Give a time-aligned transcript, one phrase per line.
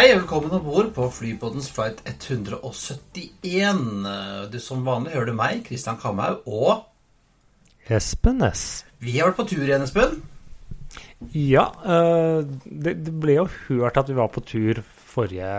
[0.00, 4.06] Hei, velkommen om bord på Flypodens flight 171.
[4.48, 6.86] Du, som vanlig hører du meg, Kristian Kamhaug, og
[7.92, 8.62] Espen S.
[9.04, 10.22] vi har vært på tur igjen, Espen.
[11.36, 14.80] Ja, eh, det, det ble jo hørt at vi var på tur
[15.12, 15.52] forrige,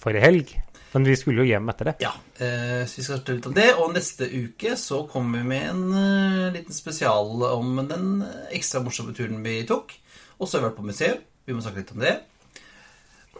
[0.00, 0.56] forrige helg.
[0.94, 1.96] Men vi skulle jo hjem etter det.
[2.08, 3.70] Ja, eh, så vi skal snakke litt om det.
[3.76, 8.24] Og neste uke så kommer vi med en eh, liten spesial om den
[8.56, 9.92] ekstra morsomme turen vi tok.
[10.40, 11.24] Og så har vi vært på museum.
[11.44, 12.22] Vi må snakke litt om det.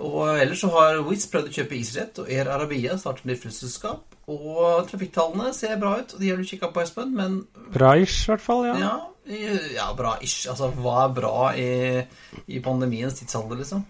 [0.00, 4.16] Og ellers så har Wizz prøvd å kjøpe EasyJet, og Air Arabia starter nytt flyselskap.
[4.32, 7.42] Og trafikktallene ser bra ut, og de har du kikka på, Espen, men
[7.74, 8.68] Bra-ish, i hvert fall.
[8.72, 8.76] ja.
[8.82, 10.48] Ja, ja bra ish.
[10.50, 12.02] Altså, hva er bra i,
[12.50, 13.84] i pandemiens tidsalder, liksom?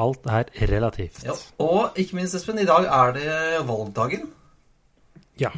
[0.00, 1.24] Alt er relativt.
[1.26, 1.34] Ja.
[1.60, 4.30] Og ikke minst, Espen, i dag er det valgdagen.
[5.40, 5.50] Ja.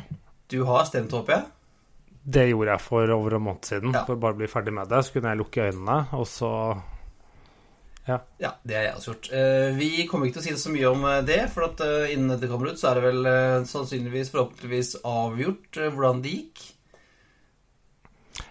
[0.51, 1.45] Du har stemt, håper jeg?
[2.23, 3.95] Det gjorde jeg for over en måned siden.
[3.95, 4.05] Ja.
[4.07, 5.05] For bare å bli ferdig med det.
[5.05, 6.51] Så kunne jeg lukke øynene, og så
[8.09, 8.19] Ja.
[8.43, 9.29] Ja, det har jeg også gjort.
[9.39, 12.13] Eh, Vi kommer ikke til å si så mye om eh, det, for at eh,
[12.17, 13.29] innen dette kommer ut, så er det vel
[13.71, 16.65] sannsynligvis, forhåpentligvis, avgjort hvordan det gikk.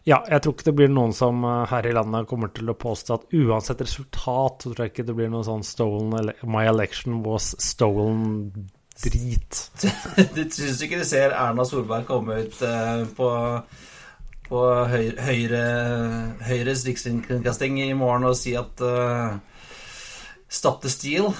[0.08, 0.22] ja.
[0.30, 3.28] Jeg tror ikke det blir noen som her i landet kommer til å påstå at
[3.36, 8.52] uansett resultat, så tror jeg ikke det blir noe sånn stolen My election was stolen
[9.04, 9.66] drit.
[10.36, 12.60] Du syns ikke du ser Erna Solberg komme ut
[13.18, 13.30] på,
[14.52, 15.64] på høyre, høyre,
[16.44, 19.40] Høyres rikskringkasting i morgen og si at uh,
[20.52, 21.32] Stop the steal.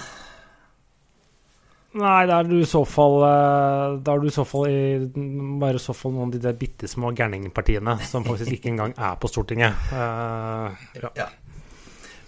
[1.92, 4.78] Nei, da er du i så fall eh, Da er du i så fall i
[5.60, 9.18] bare så fall noen av de der bitte små gærningpartiene som faktisk ikke engang er
[9.20, 9.76] på Stortinget.
[9.92, 11.12] Uh, ja.
[11.20, 11.28] Ja.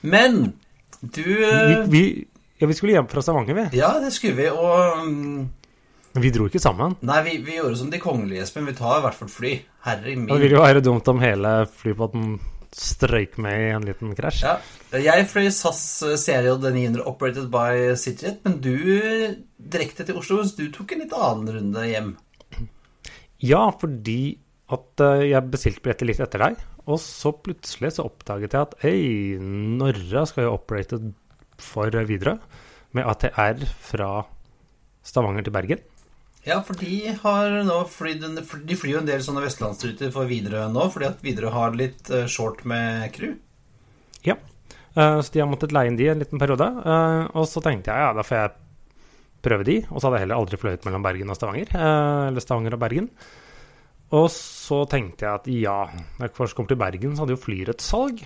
[0.05, 0.53] Men
[1.01, 2.05] du vi, eh, vi,
[2.61, 3.79] ja, vi skulle hjem fra Stavanger, vi.
[3.81, 5.47] Ja, det skulle vi, og mm,
[6.23, 6.95] vi dro ikke sammen.
[7.03, 8.69] Nei, vi, vi gjorde som de kongelige, Espen.
[8.69, 9.55] Vi tar i hvert fall fly.
[9.87, 10.29] Herre min.
[10.31, 12.37] Det ville jo være dumt om hele flybåten
[12.75, 14.45] strøyk med i en liten krasj.
[14.47, 14.55] Ja.
[14.99, 15.83] Jeg fløy SAS
[16.23, 18.75] CRJ 900 operated by CityJet, men du
[19.59, 22.15] direkte til Oslo, så du tok en litt annen runde hjem.
[23.45, 24.37] Ja, fordi
[24.75, 28.77] at eh, jeg bestilte billetter litt etter deg, og så plutselig så oppdaget jeg at
[28.85, 28.99] hei,
[29.41, 31.01] Norra skal jo operate
[31.61, 32.39] for Widerøe
[32.95, 34.11] med ATR fra
[35.05, 35.83] Stavanger til Bergen.
[36.45, 40.29] Ja, for de har nå flydd en, De flyr jo en del sånne vestlandsruter for
[40.29, 43.39] Widerøe nå, fordi at Widerøe har litt eh, short med crew.
[44.27, 44.37] Ja,
[44.93, 46.69] eh, så de har måttet leie inn de en liten periode.
[46.69, 48.55] eh, og så tenkte jeg ja, da får jeg
[49.45, 49.79] prøve de.
[49.89, 51.73] Og så hadde jeg heller aldri fløyet mellom Bergen og Stavanger.
[51.75, 53.11] eller Stavanger og Bergen.
[54.15, 55.79] Og så tenkte jeg at ja,
[56.19, 58.21] når jeg først kom til Bergen, så hadde jo Flyr et salg.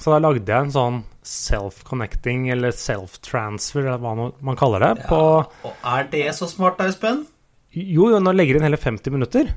[0.00, 5.04] Så da lagde jeg en sånn self-connecting eller self-transfer, eller hva man kaller det.
[5.10, 5.18] på...
[5.68, 7.26] Og er det så smart Espen?
[7.70, 9.50] Jo, jo, nå legger jeg inn hele 50 minutter.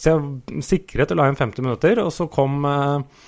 [0.00, 3.22] Så jeg sikret å la inn 50 minutter, og så kom eh,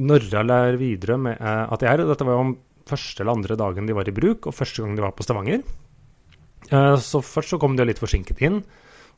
[0.00, 2.04] Norra eller Widerøe med eh, ATR.
[2.08, 2.54] Dette var jo om
[2.90, 5.64] første eller andre dagen de var i bruk, og første gang de var på Stavanger.
[6.68, 8.60] Eh, så først så kom de jo litt forsinket inn,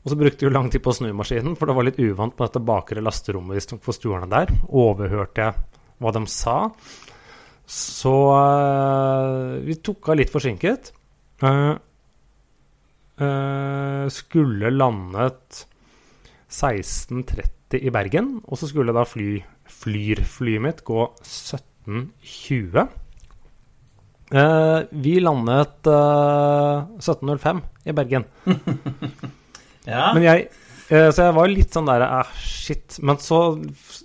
[0.03, 2.47] og så brukte de jo lang tid på snumaskinen, for det var litt uvant på
[2.47, 4.51] dette bakre lasterommet visstnok for stuerne der.
[4.67, 6.57] Overhørte jeg hva de sa.
[7.69, 10.91] Så eh, vi tok av litt forsinket.
[11.43, 11.73] Eh,
[14.13, 15.63] skulle landet
[16.53, 19.37] 16.30 i Bergen, og så skulle da fly,
[19.73, 22.83] Flyr-flyet mitt gå 17.20.
[24.33, 28.27] Eh, vi landet eh, 17.05 i Bergen.
[29.83, 30.13] Ja.
[30.15, 30.45] Men jeg
[30.95, 33.01] eh, Så jeg var litt sånn der ah, shit.
[33.03, 33.57] Men så,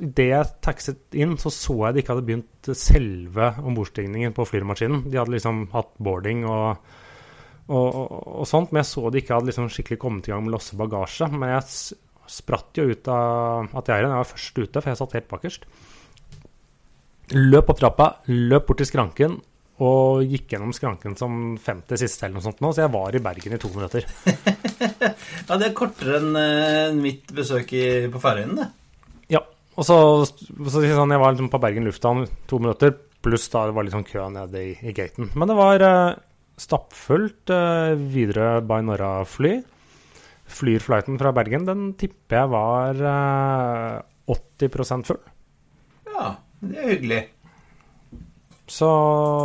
[0.02, 5.04] idet jeg taxet inn, så så jeg de ikke hadde begynt selve ombordstigningen på flymaskinen.
[5.06, 6.82] De hadde liksom hatt boarding og,
[7.68, 10.44] og, og, og sånt, men jeg så de ikke hadde liksom skikkelig kommet i gang
[10.44, 11.28] med å losse bagasje.
[11.34, 11.98] Men jeg
[12.28, 14.08] spratt jo ut av ATR-en.
[14.08, 15.68] Jeg var først ute, for jeg satt helt bakerst.
[17.36, 19.36] Løp opp trappa, løp bort til skranken
[19.84, 23.20] og gikk gjennom skranken som femte siste eller noe sånt nå, så jeg var i
[23.22, 24.06] Bergen i to minutter.
[25.48, 28.66] ja, det er kortere enn eh, mitt besøk i, på Færøyene, det.
[29.36, 29.44] Ja,
[29.78, 33.76] og så, så sånn, jeg var liksom på Bergen lufthavn to minutter, pluss da det
[33.76, 35.30] var litt sånn kø nede i, i gaten.
[35.38, 36.10] Men det var eh,
[36.58, 39.56] stappfullt eh, videre by Norra-fly.
[40.48, 45.20] Flyr-flighten fra Bergen, den tipper jeg var eh, 80% full.
[46.08, 47.24] Ja, det er hyggelig.
[48.68, 48.88] Så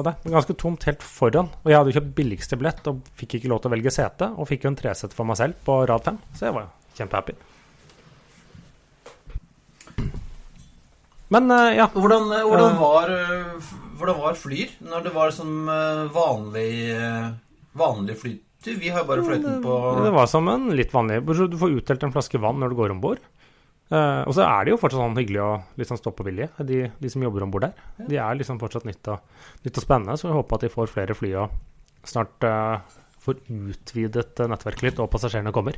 [0.04, 1.48] det er ganske tomt helt foran.
[1.64, 4.28] Og jeg hadde jo kjøpt billigste billett og fikk ikke lov til å velge sete.
[4.36, 7.38] Og fikk jo en tresetter for meg selv på rad fem, så jeg var kjempehappy.
[11.34, 11.88] Men eh, ja.
[11.96, 13.16] Hvordan, eh, hvordan, var,
[13.94, 15.70] eh, det var Flyr når det var sånn
[16.14, 17.30] vanlig, eh,
[17.78, 18.80] vanlig flytur?
[18.80, 22.04] Vi har jo bare fløyten på Det var som en litt vanlig Du får utdelt
[22.04, 23.20] en flaske vann når du går om bord.
[23.92, 26.80] Eh, og så er det jo fortsatt sånn hyggelig å liksom stå på vilje, de,
[26.98, 27.88] de som jobber om bord der.
[28.08, 29.22] De er liksom fortsatt nytt og,
[29.68, 31.58] nytt og spennende, så vi håper at de får flere fly og
[32.08, 32.48] snart
[33.24, 35.78] får utvidet nettverket litt, og passasjerene kommer.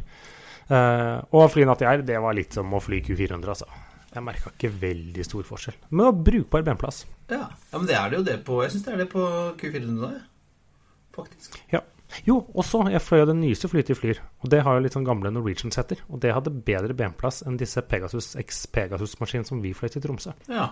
[0.66, 3.68] Uh, og fly natt i er, det var litt som å fly Q400, altså.
[4.16, 5.76] Jeg merka ikke veldig stor forskjell.
[5.90, 7.02] Men det var brukbar benplass.
[7.30, 7.42] ja.
[7.50, 9.26] ja, men det er det jo det på Jeg syns det er det på
[9.60, 10.24] Q400 nå, jeg.
[11.16, 11.60] Faktisk.
[11.74, 11.82] Ja.
[12.24, 14.94] Jo, også, jeg fløy jo det nyeste flyet til Flyr, og det har jo litt
[14.96, 16.04] sånn gamle Norwegian-setter.
[16.14, 20.36] Og det hadde bedre benplass enn disse Pegasus X Pegasus-maskinene som vi fløy til Tromsø.
[20.52, 20.70] Ja.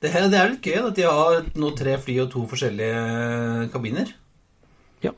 [0.00, 4.12] Det, det er litt gøy at de har nå tre fly og to forskjellige kabiner.
[5.04, 5.14] Ja.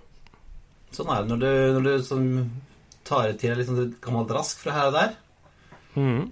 [0.94, 2.30] Sånn er det når du, når du sånn,
[3.06, 5.18] tar til deg litt sånn gammelt rask fra her og der.
[5.96, 6.30] Mhm.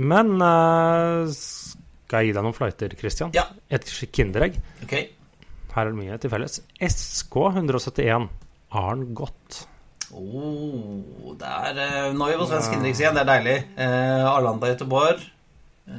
[0.00, 3.32] Men uh, skal jeg gi deg noen flighter, Christian?
[3.36, 3.46] Ja.
[3.70, 4.56] Et kinderegg.
[4.84, 4.94] Ok.
[5.70, 6.60] Her er det mye til felles.
[6.82, 8.30] SK 171
[8.80, 9.64] Arn Godt.
[10.10, 13.14] Oh, det er eh, Nå er vi på svensk innenriks igjen.
[13.14, 13.56] Det er deilig.
[13.78, 15.22] Eh, Arlanda Göteborg.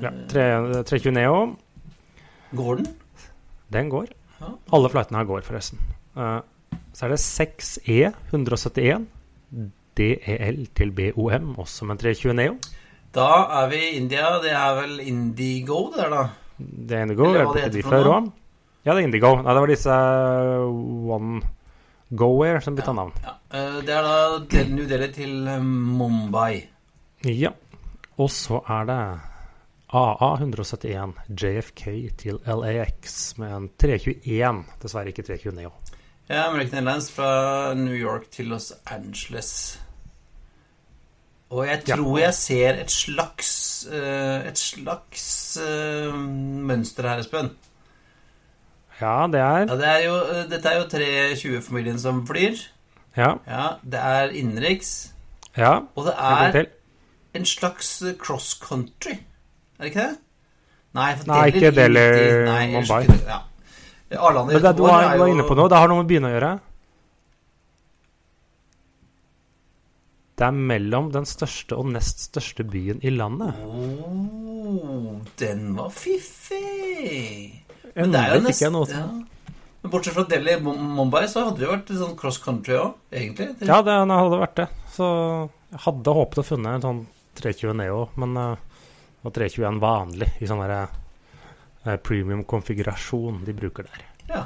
[0.02, 1.38] Ja, 3- 320 Neo.
[2.60, 2.90] Går den?
[3.72, 4.12] Den går.
[4.42, 4.52] Ja.
[4.76, 5.80] Alle flightene her går, forresten.
[6.18, 6.42] Eh,
[6.92, 8.00] så er det 6E
[8.34, 9.08] 171
[10.00, 12.60] DEL til BOM, også med 320 Neo.
[13.16, 13.30] Da
[13.62, 14.38] er vi i India.
[14.44, 16.28] Det er vel Indigo, det der, da?
[16.58, 17.26] Det er Indigo.
[17.28, 18.22] Eller hva det heter for noe?
[18.86, 19.34] Ja, det er Indigo.
[19.42, 21.42] Nei, det var disse uh, One
[22.12, 23.12] Go-Air som bytta navn.
[23.24, 23.36] Ja.
[23.54, 24.16] Eh, det er da
[24.52, 26.64] den New Delhi til eh, Mumbai.
[27.28, 27.54] Ja.
[28.20, 29.02] Og så er det
[29.92, 31.86] AA 171 JFK
[32.18, 34.64] til LAX med en 321.
[34.84, 35.72] Dessverre ikke 329.
[36.32, 39.80] Ja, American Airlines fra New York til Los Angeles.
[41.52, 41.96] Og jeg Ja.
[41.96, 43.50] tror jeg ser et slags
[43.92, 47.50] eh, Et slags eh, mønster her, Espen.
[49.02, 52.56] Ja, det er Ja, det er jo, eh, dette er jo 320-familien som flyr.
[53.18, 53.34] Ja.
[53.48, 55.10] Ja, Det er innenriks.
[55.58, 55.80] ja.
[55.96, 56.66] Og det er
[57.36, 59.18] en slags cross country.
[59.80, 60.18] Er det ikke det?
[60.94, 62.08] Nei, for Nei, ikke Delhi,
[62.74, 63.06] Mumbai.
[63.28, 63.40] Ja.
[64.20, 65.70] Arlanda Men det, du, er du jo- inne på noe.
[65.70, 66.60] Det har noe med byen å gjøre.
[70.42, 73.54] Det er mellom den største og nest største byen i landet.
[73.62, 77.60] Oh, den var fiffig!
[77.94, 79.04] Men det er jo nesten nest- ja.
[79.82, 82.96] Men bortsett fra Delhi Mum- Mumbai, så hadde det jo vært sånn cross country òg,
[83.12, 83.48] egentlig.
[83.60, 84.68] Det- Ja, det hadde vært det.
[84.96, 87.06] Så jeg hadde håpet å funne en sånn
[87.36, 88.56] 320 Neo, men uh,
[89.24, 90.88] og 321 vanlig i sånn derre
[91.86, 94.06] uh, premium konfigurasjon de bruker der.
[94.30, 94.46] Ja.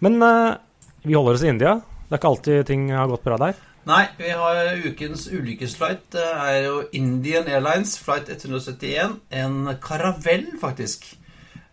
[0.00, 0.56] Men uh,
[1.02, 1.80] vi holder oss i India.
[2.08, 3.54] Det er ikke alltid ting har gått bra der.
[3.84, 6.06] Nei, vi har ukens ulykkesflight.
[6.14, 9.18] Det er jo Indian Airlines flight 171.
[9.30, 11.04] En karavell, faktisk.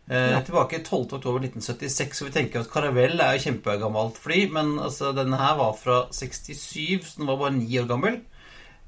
[0.09, 0.41] Eh, Ja.
[0.43, 5.55] Tilbake 12.10.1976, Så vi tenker at karavell er jo kjempegammelt fly, men altså, denne her
[5.55, 8.19] var fra 67, så den var bare ni år gammel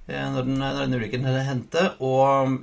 [0.10, 1.86] eh, når den, når denne ulykken hendte.
[2.00, 2.58] Og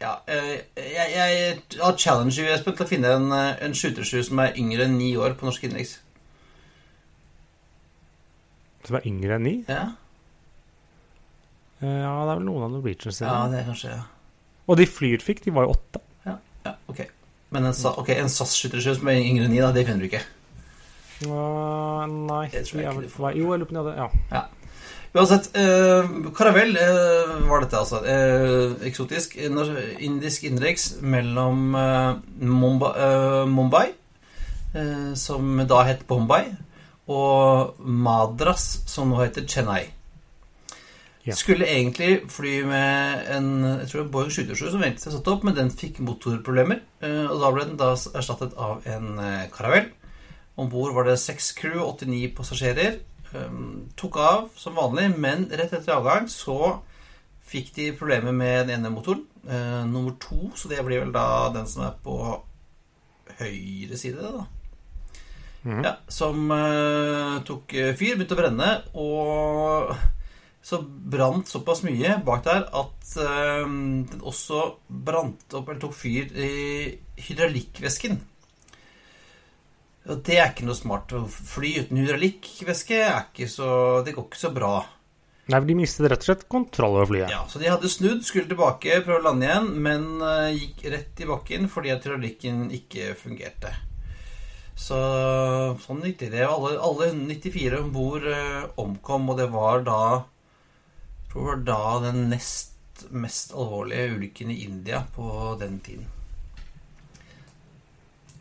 [0.00, 4.28] ja, eh, jeg, jeg har challenge you, Espen, til å finne en, eh, en 737
[4.30, 5.98] som er yngre enn ni år på norsk innenriks.
[8.84, 9.56] Som er yngre enn ni.
[9.68, 9.88] Ja,
[11.84, 13.20] ja, det er vel noen av Norwegians.
[13.24, 14.02] ja, det er kanskje ja.
[14.64, 16.00] Og de Flyr fikk, de var jo åtte.
[16.24, 16.38] Ja,
[16.88, 17.04] ok.
[17.52, 20.00] Men en, okay, ok, en SAS 737 som er yngre enn ni, da, det finner
[20.00, 20.22] du ikke.
[21.24, 23.36] Uh, nei, Det tror jeg ikke vel.
[23.38, 24.44] Jo, jeg lurer på om de hadde Ja.
[25.14, 28.00] Uansett, eh, Caravelle eh, var dette, altså.
[28.02, 29.36] Eh, eksotisk.
[29.38, 33.84] Indisk innenriks mellom eh, Mumbai, eh, Mumbai
[34.74, 36.50] eh, som da het Bombay,
[37.06, 39.84] og Madras, som nå heter Chennai.
[41.24, 41.32] Ja.
[41.34, 43.46] Skulle egentlig fly med en
[43.80, 46.82] jeg tror var Boeing 727 som ventet seg satt opp, men den fikk motorproblemer.
[47.00, 49.88] eh, Og da ble den da erstattet av en eh, karavell.
[50.60, 52.98] Om bord var det seks crew 89 passasjerer.
[53.34, 56.76] Um, tok av som vanlig, men rett etter avgang så
[57.48, 59.24] fikk de problemer med den ene motoren.
[59.48, 62.18] Eh, nummer to, så det blir vel da den som er på
[63.40, 64.44] høyre side, da.
[65.64, 65.82] Mhm.
[65.82, 66.50] Ja, som
[67.48, 69.96] tok fyr, begynte å brenne, og
[70.64, 76.30] så brant såpass mye bak der at eh, den også brant opp, eller tok fyr
[76.40, 76.52] i
[77.20, 78.16] hydraulikkvæsken.
[80.04, 81.12] Og det er ikke noe smart.
[81.16, 83.68] Å fly uten hydraulikkvæske er ikke så
[84.04, 84.74] Det går ikke så bra.
[85.44, 87.32] Nei, for de mistet rett og slett kontroll over flyet.
[87.32, 91.20] Ja, Så de hadde snudd, skulle tilbake, prøve å lande igjen, men eh, gikk rett
[91.20, 93.74] i bakken fordi at hydraulikken ikke fungerte.
[94.74, 94.96] Så
[95.84, 96.46] sånn gikk det.
[96.48, 100.00] Alle, alle 94 om bord eh, omkom, og det var da
[101.34, 102.74] tror det var da den nest
[103.10, 106.06] mest alvorlige ulykken i India på den tiden.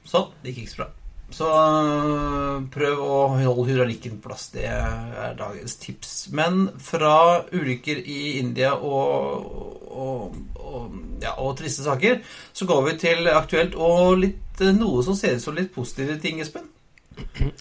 [0.04, 0.90] Så det gikk ikke så bra.
[1.34, 4.52] Så øh, prøv å holde hydraulikken på plass.
[4.54, 6.12] Det er dagens tips.
[6.36, 9.48] Men fra ulykker i India og,
[9.90, 12.22] og, og, ja, og triste saker,
[12.54, 16.20] så går vi til aktuelt og litt, øh, noe som ser ut som litt positive
[16.22, 16.70] ting, Espen.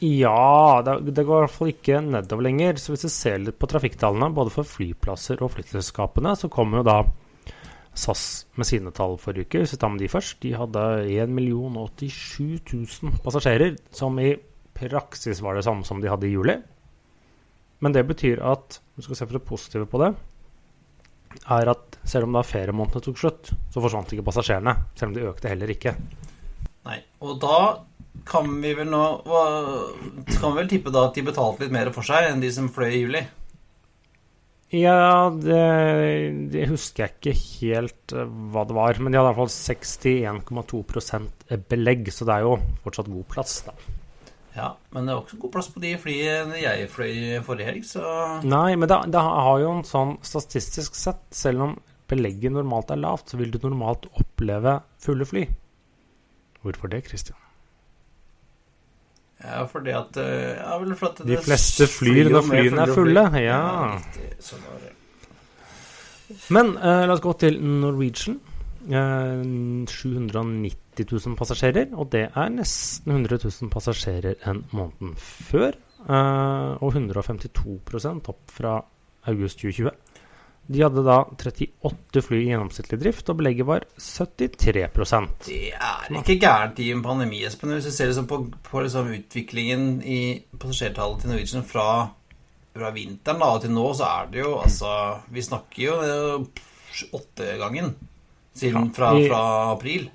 [0.03, 2.79] Ja, det, det går i hvert fall ikke nedover lenger.
[2.81, 6.89] Så hvis vi ser litt på trafikktallene, både for flyplasser og flyselskapene, så kommer jo
[6.89, 6.99] da
[7.93, 9.63] SAS med sine tall forrige uke.
[9.63, 10.39] Hvis vi tar med de først.
[10.45, 14.35] De hadde 1 087 000 passasjerer, som i
[14.77, 16.57] praksis var det samme som de hadde i juli.
[17.83, 20.13] Men det betyr at du skal se for det positive på det,
[21.51, 24.75] er at selv om da feriemånedene tok slutt, så forsvant ikke passasjerene.
[24.95, 25.95] Selv om de økte heller ikke.
[26.87, 27.59] Nei, og da
[28.29, 32.07] kan vi vel nå Kan vi vel tippe da at de betalte litt mer for
[32.07, 33.23] seg enn de som fløy i juli?
[34.73, 35.65] Ja, det,
[36.55, 38.97] det, husker jeg ikke helt uh, hva det var.
[39.05, 42.55] Men de hadde i hvert fall 61,2% belegg, så det er jo
[42.87, 43.73] fortsatt god plass, da.
[44.57, 47.13] Ja, men det var ikke så god plass på de flyene jeg fløy
[47.45, 48.01] forrige helg, så
[48.45, 51.77] Nei, men det, det har jo en sånn statistisk sett, selv om
[52.13, 55.47] belegget normalt er lavt, så vil du normalt oppleve fulle fly.
[56.65, 57.39] Hvorfor det, Christian?
[59.43, 63.25] Ja, fordi at eh, ja, vel for at De fleste flyr når flyene er fulle.
[63.43, 63.63] Ja.
[64.43, 64.65] Sånn.
[66.55, 68.39] Men uh, la oss gå til Norwegian.
[68.83, 69.43] Uh,
[69.91, 75.77] 790 000 passasjerer, og det er nesten 100 000 passasjerer enn måneden før.
[76.03, 78.79] Uh, og 152% opp fra
[79.31, 79.93] august 2020.
[80.67, 86.39] De hadde da 38 fly i gjennomsnittlig drift, og belegget var 73% Det er ikke
[86.41, 87.75] gærent i en pandemi, Espen.
[87.75, 88.39] Hvis du ser liksom på,
[88.71, 90.21] på liksom utviklingen i
[90.55, 91.89] passasjertallet til Norwegian fra,
[92.77, 94.95] fra vinteren da, til nå, så er det jo altså
[95.35, 95.99] Vi snakker jo
[97.19, 97.95] åttegangen
[98.55, 99.43] siden fra, fra
[99.73, 100.11] april.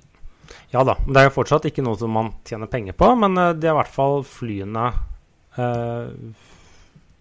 [0.70, 0.96] Ja da.
[1.06, 3.74] Det er jo fortsatt ikke noe som man tjener penger på, men eh, det er
[3.74, 4.86] i hvert fall flyene
[5.58, 6.06] eh,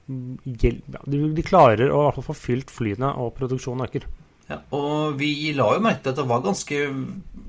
[0.08, 4.08] de, klarer å få fylt flyene, og produksjonen øker.
[4.48, 6.78] Ja, og vi la jo merke til at det var ganske,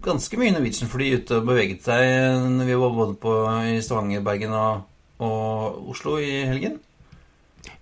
[0.02, 3.34] ganske mye Norwegian-fly ute og beveget seg når vi var både på,
[3.70, 4.80] i Stavanger, Bergen og,
[5.22, 6.80] og Oslo i helgen.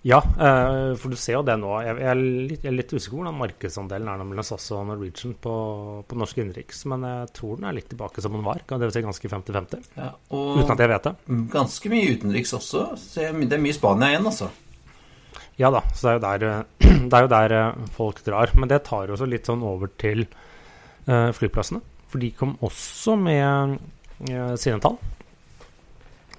[0.05, 1.71] Ja, eh, for du ser jo det nå.
[1.83, 5.33] Jeg, er litt, jeg er litt usikker på hvordan markedsandelen er mellom SAS og Norwegian
[5.41, 5.55] på,
[6.07, 8.61] på norsk innenriks, men jeg tror den er litt tilbake som den var.
[8.69, 9.89] Det vil si ganske 50-50.
[9.97, 11.15] Ja, Uten at jeg vet det.
[11.57, 12.85] ganske mye utenriks også.
[13.01, 14.51] Så det er mye Spania igjen, altså.
[15.57, 18.53] Ja da, så det er der, eh, det er jo der eh, folk drar.
[18.53, 20.27] Men det tar også litt sånn over til
[21.09, 21.81] uh, flyplassene.
[22.07, 23.77] For de kom også med
[24.29, 24.99] uh, sine tall.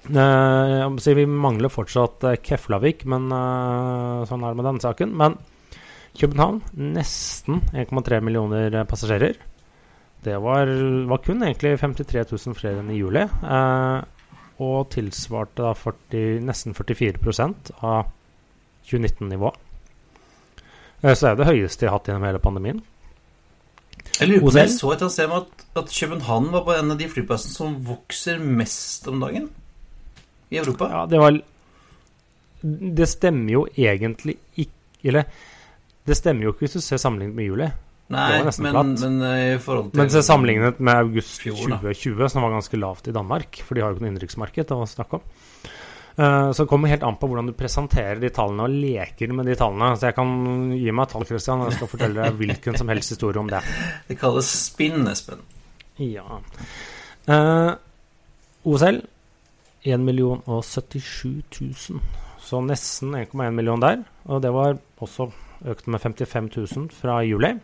[0.09, 3.27] Uh, vi mangler fortsatt Keflavik, men
[4.25, 5.11] sånn er det med denne saken.
[5.19, 5.35] Men
[6.17, 6.63] København
[6.95, 9.35] nesten 1,3 millioner passasjerer.
[10.23, 10.71] Det var,
[11.11, 13.21] var kun egentlig 53 000 flere enn i juli.
[14.63, 18.09] Og tilsvarte da 40, nesten 44% av
[18.91, 19.51] 2019-nivå.
[21.03, 22.81] Eh, Så det er det høyeste de har hatt gjennom hele pandemien.
[24.19, 26.99] Jeg lurer på om jeg så et sted at, at København var på en av
[26.99, 29.49] de flyplassene som vokser mest om dagen
[30.49, 30.89] i Europa.
[30.91, 31.37] Ja, det var
[32.61, 35.23] Det stemmer jo egentlig ikke Eller
[36.09, 37.67] det stemmer jo ikke hvis du ser sammenlignet med juli.
[38.09, 42.41] Nei, men, men eh, i forhold til Men se sammenlignet med august Fjor, 2020, som
[42.41, 45.27] var ganske lavt i Danmark, for de har jo ikke noe innenriksmarked å snakke om.
[46.19, 49.45] Eh, så det kommer helt an på hvordan du presenterer de tallene og leker med
[49.47, 49.95] de tallene.
[49.95, 50.27] Så jeg kan
[50.73, 53.51] gi meg et tall, Christian, og jeg skal fortelle deg hvilken som helst historie om
[53.51, 53.61] det.
[54.09, 55.39] Det kalles spinn, Espen.
[56.03, 56.27] Ja.
[57.31, 57.71] Eh,
[58.67, 58.99] OSL
[59.87, 62.03] 1 million og 77 000.
[62.43, 64.03] Så nesten 1,1 million der.
[64.27, 65.31] Og det var også
[65.71, 67.55] økt med 55 000 fra juli.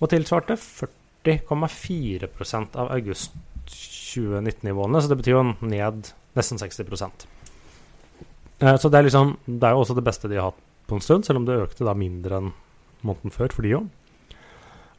[0.00, 3.30] Og tilsvarte 40,4% av august
[3.70, 4.98] 2019-nivåene.
[4.98, 6.86] Så det betyr jo ned nesten 60 Eh,
[8.60, 10.58] Så det er liksom Det er jo også det beste de har hatt
[10.90, 12.50] på en stund, selv om det økte da mindre enn
[13.06, 13.86] måneden før for de òg.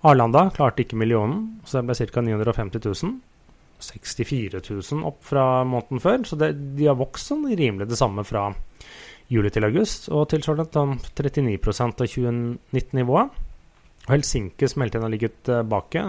[0.07, 2.23] Arlanda klarte ikke millionen, så det ble ca.
[2.25, 3.19] 950 000.
[3.81, 8.23] 64 000 opp fra måneden før, så det, de har vokst sånn rimelig det samme
[8.25, 8.47] fra
[9.31, 10.09] juli til august.
[10.13, 13.47] Og tilsvarende sånn 39% av 2019-nivået.
[14.09, 16.07] Helsinki, som hele tiden har ligget eh, bake,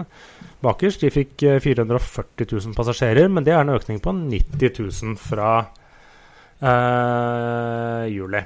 [0.65, 5.19] bakerst, de fikk eh, 440 000 passasjerer, men det er en økning på 90 000
[5.21, 5.51] fra
[6.63, 8.41] eh, juli.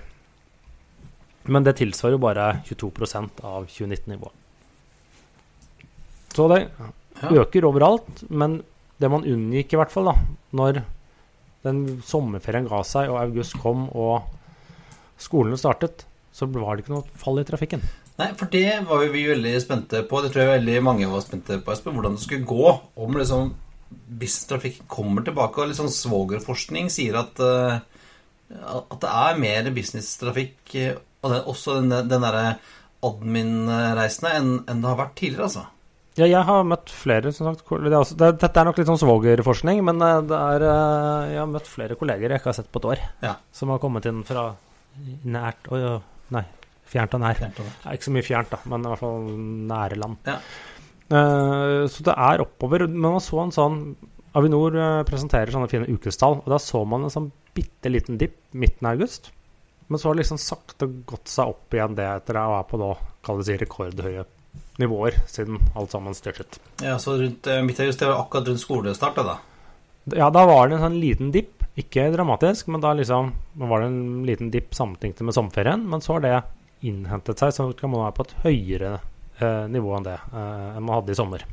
[1.47, 4.43] Men det tilsvarer jo bare 22% av 2019-nivået.
[6.35, 6.67] Så det
[7.33, 8.59] øker overalt, men
[9.01, 10.17] det man unngikk i hvert fall da,
[10.57, 10.81] når
[11.65, 14.27] den sommerferien ga seg og august kom og
[15.21, 17.81] skolene startet, så var det ikke noe fall i trafikken.
[18.17, 20.21] Nei, for det var jo vi veldig spente på.
[20.21, 21.93] Det tror jeg veldig mange var spente på, Espen.
[21.97, 22.71] Hvordan det skulle gå.
[22.97, 23.51] Om liksom
[23.89, 25.61] businesstrafikk kommer tilbake.
[25.61, 27.77] Og liksom svogerforskning sier at, uh,
[28.51, 32.45] at det er mer businesstrafikk, uh, og det, også den, den derre
[33.07, 35.65] admin-reisende, enn, enn det har vært tidligere, altså.
[36.17, 37.61] Ja, jeg har møtt flere, som sagt.
[37.69, 40.67] Det er også, det, dette er nok litt sånn svogerforskning, men uh, det er
[41.33, 43.35] Jeg har møtt flere kolleger jeg ikke har sett på et år, Ja.
[43.53, 44.49] som har kommet inn fra
[45.27, 45.81] nært oi,
[46.33, 46.45] nei.
[46.87, 47.35] Fjernt og nær.
[47.37, 47.93] Fjernt og nær.
[47.93, 49.25] Ikke så mye fjernt, da, men i hvert fall
[49.69, 50.29] nære land.
[50.29, 50.37] Ja.
[51.07, 52.87] Uh, så det er oppover.
[52.87, 53.81] Men man så en sånn
[54.37, 58.37] Avinor eh, presenterer sånne fine ukestall, og da så man en sånn bitte liten dipp
[58.53, 59.31] midten av august.
[59.87, 62.79] Men så har det liksom sakte gått seg opp igjen det etter å være på
[62.81, 62.89] da,
[63.23, 64.25] kall det rekordhøye
[64.77, 66.59] nivåer siden alt sammen styrtet.
[66.83, 69.37] Ja, så rundt uh, midt i august, det var akkurat rundt skolestart, det da.
[70.15, 71.53] Ja, da var det en sånn liten dipp.
[71.77, 75.83] Ikke dramatisk, men da liksom var det en liten dipp sammenlignet med sommerferien.
[75.89, 76.35] Men så har det
[76.87, 80.85] innhentet seg, så kan man være på et høyere eh, nivå enn det eh, enn
[80.85, 81.43] man hadde i sommer.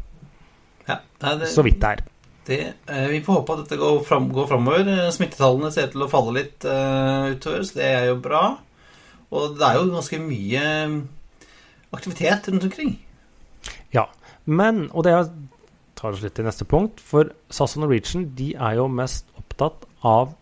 [0.88, 2.04] Ja, nei, det, Så vidt det er.
[2.47, 4.89] Det, eh, vi får håpe at dette går, fram, går framover.
[4.93, 8.43] Eh, Smittetallene ser til å falle litt eh, utover, så det er jo bra.
[9.35, 10.65] Og det er jo ganske mye
[11.95, 12.95] aktivitet rundt omkring.
[13.95, 14.09] Ja.
[14.45, 15.15] Men, og det
[15.97, 19.87] tar oss litt til neste punkt, for SAS og Norwegian de er jo mest opptatt
[20.05, 20.35] av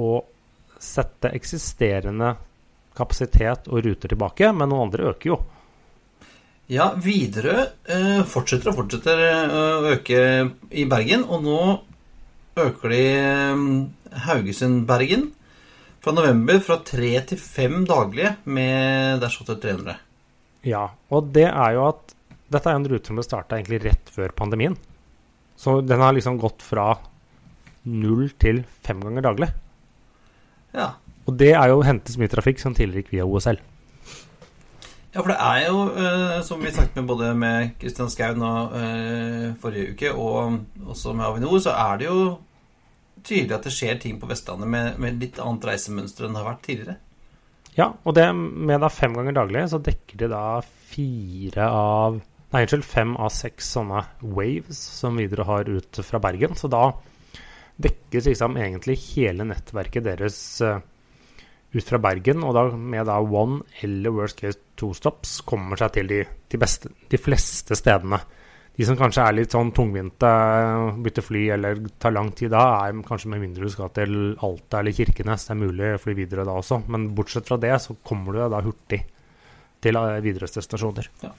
[0.00, 0.12] å
[0.80, 2.32] sette eksisterende
[2.96, 5.38] kapasitet og ruter tilbake, men noen andre øker jo.
[6.70, 10.20] Ja, Widerøe eh, fortsetter og fortsetter eh, å øke
[10.70, 11.58] i Bergen, og nå
[12.62, 13.64] øker de eh,
[14.28, 15.26] Haugesund-Bergen
[16.02, 19.98] fra november fra tre til fem daglige med Dash 8300.
[20.66, 22.14] Ja, og det er jo at
[22.52, 24.76] dette er en rute som ble starta egentlig rett før pandemien.
[25.58, 26.92] Så den har liksom gått fra
[27.82, 29.50] null til fem ganger daglig.
[30.74, 30.92] Ja.
[31.26, 33.60] Og det er jo hentes mye trafikk som tidligere gikk via OSL.
[35.12, 38.76] Ja, for det er jo, eh, som vi snakket med både med Kristian Skaun og
[38.78, 42.22] eh, forrige uke, og også med Avinor, så er det jo
[43.22, 46.48] tydelig at det skjer ting på Vestlandet med, med litt annet reisemønster enn det har
[46.48, 46.96] vært tidligere.
[47.76, 50.44] Ja, og det med da fem ganger daglig, så dekker de da
[50.92, 52.20] fire av
[52.52, 54.02] Nei, unnskyld, fem av seks sånne
[54.36, 56.52] waves som Widerøe har ut fra Bergen.
[56.52, 56.90] Så da
[57.80, 60.82] dekkes liksom egentlig hele nettverket deres eh,
[61.72, 65.94] ut fra Bergen, og da med da one eller worst case two stops kommer seg
[65.96, 68.20] til de, de, beste, de fleste stedene.
[68.72, 70.28] De som kanskje er litt sånn tungvinte,
[71.04, 74.80] bytte fly eller tar lang tid da, er kanskje med mindre du skal til Alta
[74.80, 75.44] eller Kirkenes.
[75.48, 78.44] Det er mulig å fly videre da også, men bortsett fra det så kommer du
[78.52, 79.02] da hurtig
[79.82, 81.32] til videre Widerøes Ja.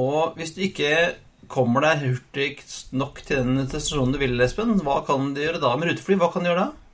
[0.00, 1.16] Og hvis du ikke
[1.50, 2.50] kommer deg hurtig
[2.94, 6.16] nok til den destinasjonen du vil, Espen, hva kan du gjøre da med rutefly?
[6.20, 6.89] Hva kan du gjøre da?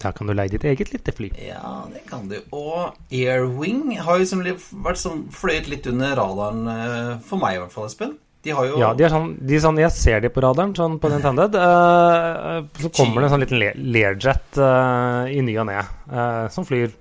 [0.00, 1.28] Da kan du leie ditt eget lite fly.
[1.44, 2.38] Ja, det kan du.
[2.56, 7.60] Og Airwing har jo som vært sånn fløyet litt under radaren eh, for meg, i
[7.60, 8.14] hvert fall, Espen.
[8.40, 10.72] De har jo Ja, de er sånn, de er sånn Jeg ser de på radaren,
[10.76, 11.52] sånn på Nintended.
[11.60, 16.46] Uh, så kommer det en sånn liten le- Learjet uh, i ny og ne, uh,
[16.52, 16.94] som flyr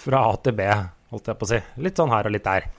[0.00, 0.64] fra A til B,
[1.12, 1.58] holdt jeg på å si.
[1.84, 2.70] Litt sånn her og litt der.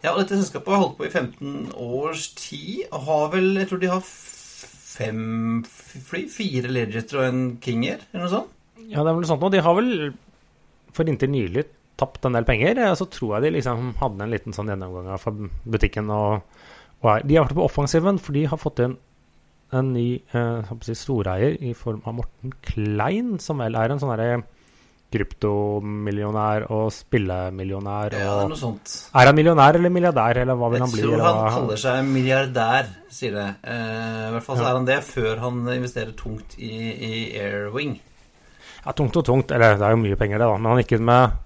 [0.00, 3.68] Ja, og dette selskapet har holdt på i 15 års tid, og har vel Jeg
[3.68, 6.24] tror de har fem fly.
[6.32, 8.56] Fire Learjeter og en Kinger, eller noe sånt.
[8.90, 9.52] Ja, det er vel noe sånt noe.
[9.54, 9.92] De har vel
[10.96, 11.66] for inntil nylig
[12.00, 12.80] tapt en del penger.
[12.90, 15.26] Og Så tror jeg de liksom hadde en liten sånn gjennomgang av
[15.68, 16.10] butikken.
[16.14, 16.62] Og,
[17.04, 18.98] og de har vært på offensiven, for de har fått inn
[19.76, 24.10] en ny eh, si, storeier i form av Morten Klein, som vel er en sånn
[24.10, 24.40] herre
[25.10, 28.14] kryptomillionær og spillemillionær.
[28.14, 28.92] Ja, det er noe sånt.
[29.10, 31.02] er han millionær eller milliardær, eller hva vil han bli?
[31.02, 33.48] Jeg tror han kaller seg milliardær, sier det.
[33.62, 37.96] Eh, I hvert fall så er han det før han investerer tungt i, i Airwing.
[38.84, 39.52] Ja, tungt og tungt.
[39.54, 40.58] Eller det er jo mye penger, det, da.
[40.58, 41.38] Men han gikk ut med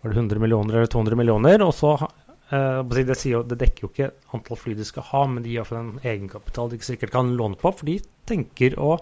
[0.00, 1.62] var det 100 millioner eller 200 millioner.
[1.66, 5.46] Og så eh, det, jo, det dekker jo ikke antall fly de skal ha, men
[5.46, 7.72] de har for en egenkapital de ikke sikkert kan låne på.
[7.72, 8.96] For de tenker å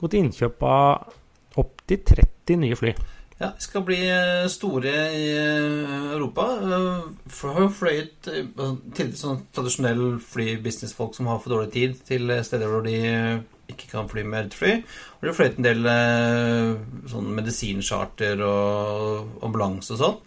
[0.00, 1.16] gå til innkjøp av
[1.60, 2.94] opptil 30 nye fly.
[3.40, 6.44] Ja, de skal bli eh, store i eh, Europa.
[6.60, 12.34] Jeg For har fløyet eh, til sånn tradisjonell flybusinessfolk som har for dårlig tid, til
[12.44, 13.40] steder hvor de eh,
[13.72, 14.72] ikke kan fly med fly.
[14.82, 16.72] Og de har fløyet en del eh,
[17.12, 20.18] sånn medisincharter og ambulanse og sånn.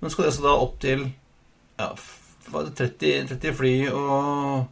[0.00, 3.74] Men skal det så da opp til ja, f- hva er det, 30, 30 fly
[3.90, 4.66] og,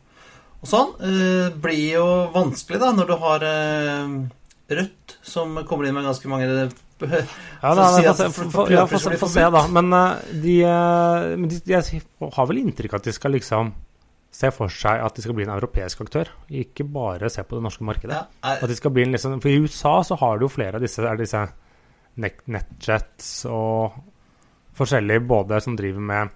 [0.62, 0.94] og sånn.
[1.04, 4.16] Eh, blir jo vanskelig da når du har eh,
[4.74, 6.46] Rødt som kommer inn med ganske mange
[7.04, 9.64] Ja, Så da, si at for- for- ja, få se, da.
[9.74, 12.00] Men eh, de, eh, men de, jeg
[12.38, 13.72] har vel inntrykk av at de skal liksom
[14.34, 17.64] ser for seg at de skal bli en europeisk aktør, ikke bare se på det
[17.66, 18.16] norske markedet.
[18.16, 21.02] Ja, At de en liksom, For i USA så har du jo flere av disse,
[21.02, 21.44] er disse
[22.18, 23.94] netjets og
[24.74, 26.28] forskjellige både som driver med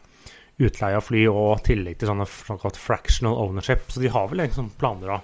[0.59, 3.87] utleie av fly og tillegg til sånne såkalt fractional ownership.
[3.91, 5.23] Så de har vel liksom planer å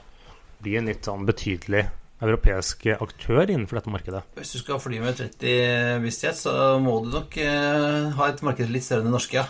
[0.62, 1.84] bli en litt sånn betydelig
[2.24, 4.22] europeisk aktør innenfor dette markedet.
[4.38, 8.70] hvis du skal fly med 30 BizJet, så må du nok eh, ha et marked
[8.70, 9.46] litt større enn det norske, ja.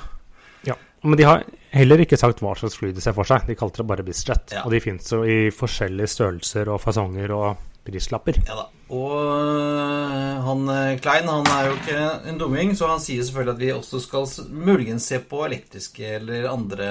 [1.05, 3.45] Men de har heller ikke sagt hva slags fly de ser for seg.
[3.49, 4.55] De kalte det bare BizJet.
[4.57, 4.65] Ja.
[4.65, 8.41] Og de fins jo i forskjellige størrelser og fasonger og prislapper.
[8.49, 8.65] Ja da.
[8.95, 13.55] Og øh, han øh, Klein han er jo ikke en dumming, så han sier selvfølgelig
[13.55, 16.91] at vi også skal muligens se på elektriske eller andre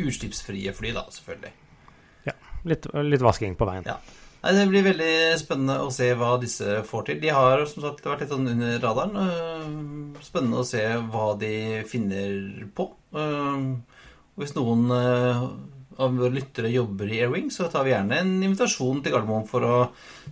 [0.00, 1.52] utslippsfrie fly, da, selvfølgelig.
[2.26, 2.36] Ja,
[2.68, 3.86] litt, litt vasking på veien.
[3.86, 4.00] Ja.
[4.42, 7.20] Nei, Det blir veldig spennende å se hva disse får til.
[7.22, 9.18] De har som sagt vært litt sånn under radaren.
[9.22, 12.88] øh, Spennende å se hva de finner på.
[13.12, 15.46] Og Hvis noen øh,
[15.98, 19.66] av våre lyttere jobber i Airwing, så tar vi gjerne en invitasjon til Gardermoen for
[19.66, 19.78] å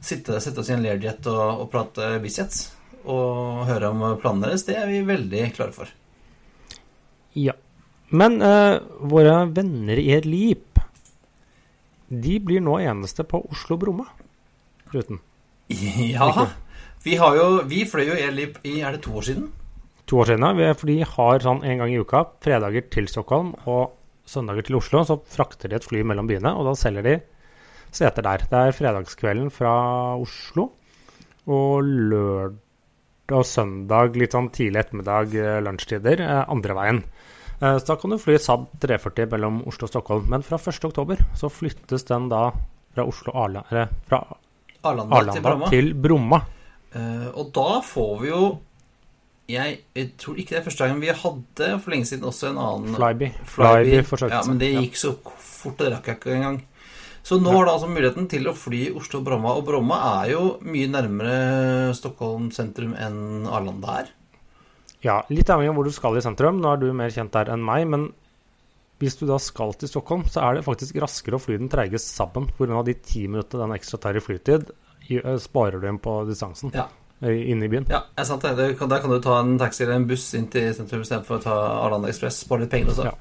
[0.01, 2.71] sitte, sette oss i en Learjet og, og prate Bizzets.
[3.05, 4.67] Og høre om planene deres.
[4.67, 5.91] Det er vi veldig klare for.
[7.39, 7.55] Ja.
[8.11, 10.70] Men uh, våre venner i Leap
[12.11, 15.23] de blir nå eneste på Oslo-Bromma-ruten.
[15.71, 16.49] Ja.
[17.05, 19.47] Vi, har jo, vi fløy jo Airleap i Er det to år siden?
[20.11, 20.75] To år siden, ja.
[20.77, 23.95] For de har sånn en gang i uka, fredager til Stockholm og
[24.29, 27.15] søndager til Oslo, så frakter de et fly mellom byene, og da selger de
[27.95, 28.45] seter der.
[28.51, 29.73] Det er fredagskvelden fra
[30.21, 30.69] Oslo,
[31.51, 32.59] og lørdag
[33.31, 37.03] og søndag litt sånn tidlig ettermiddag, eh, lunsjtider, eh, andre veien.
[37.61, 40.29] Eh, Så da kan du fly SAB 340 mellom Oslo og Stockholm.
[40.33, 40.85] Men fra 1.
[40.89, 42.51] oktober så flyttes den da
[42.95, 44.25] fra Oslo Arla, eller fra
[44.83, 45.69] Arlanda, Arlanda Bromma.
[45.71, 46.41] til Bromma.
[46.91, 48.45] Uh, og da får vi jo
[49.51, 52.59] jeg, jeg tror ikke det er første gangen vi hadde for lenge siden også en
[52.63, 53.31] annen Flyby.
[53.51, 54.03] Flyby.
[54.07, 56.61] Flyby Ja, men det gikk så fort, det rakk jeg ikke engang.
[57.27, 60.89] Så nå har du altså muligheten til å fly Oslo-Bromma, og Bromma er jo mye
[60.91, 64.15] nærmere Stockholm sentrum enn Arlanda er.
[65.03, 66.59] Ja, litt avhengig av hvor du skal i sentrum.
[66.61, 68.11] Nå er du mer kjent der enn meg, men
[69.01, 71.97] hvis du da skal til Stockholm, så er det faktisk raskere å fly den treige
[71.99, 72.83] Sabben pga.
[72.85, 74.71] de ti minuttene den ekstra tar i flytid.
[75.11, 76.87] eh, Sparer du inn på distansen Ja,
[77.23, 77.87] eh, inne i byen.
[77.89, 78.57] ja er sant det.
[78.57, 81.43] det der kan du ta en taxi eller en buss inn til sentrum istedenfor å
[81.43, 82.45] ta Arlanda Ekspress.
[82.45, 83.05] Spare litt penger også.
[83.05, 83.13] Ja.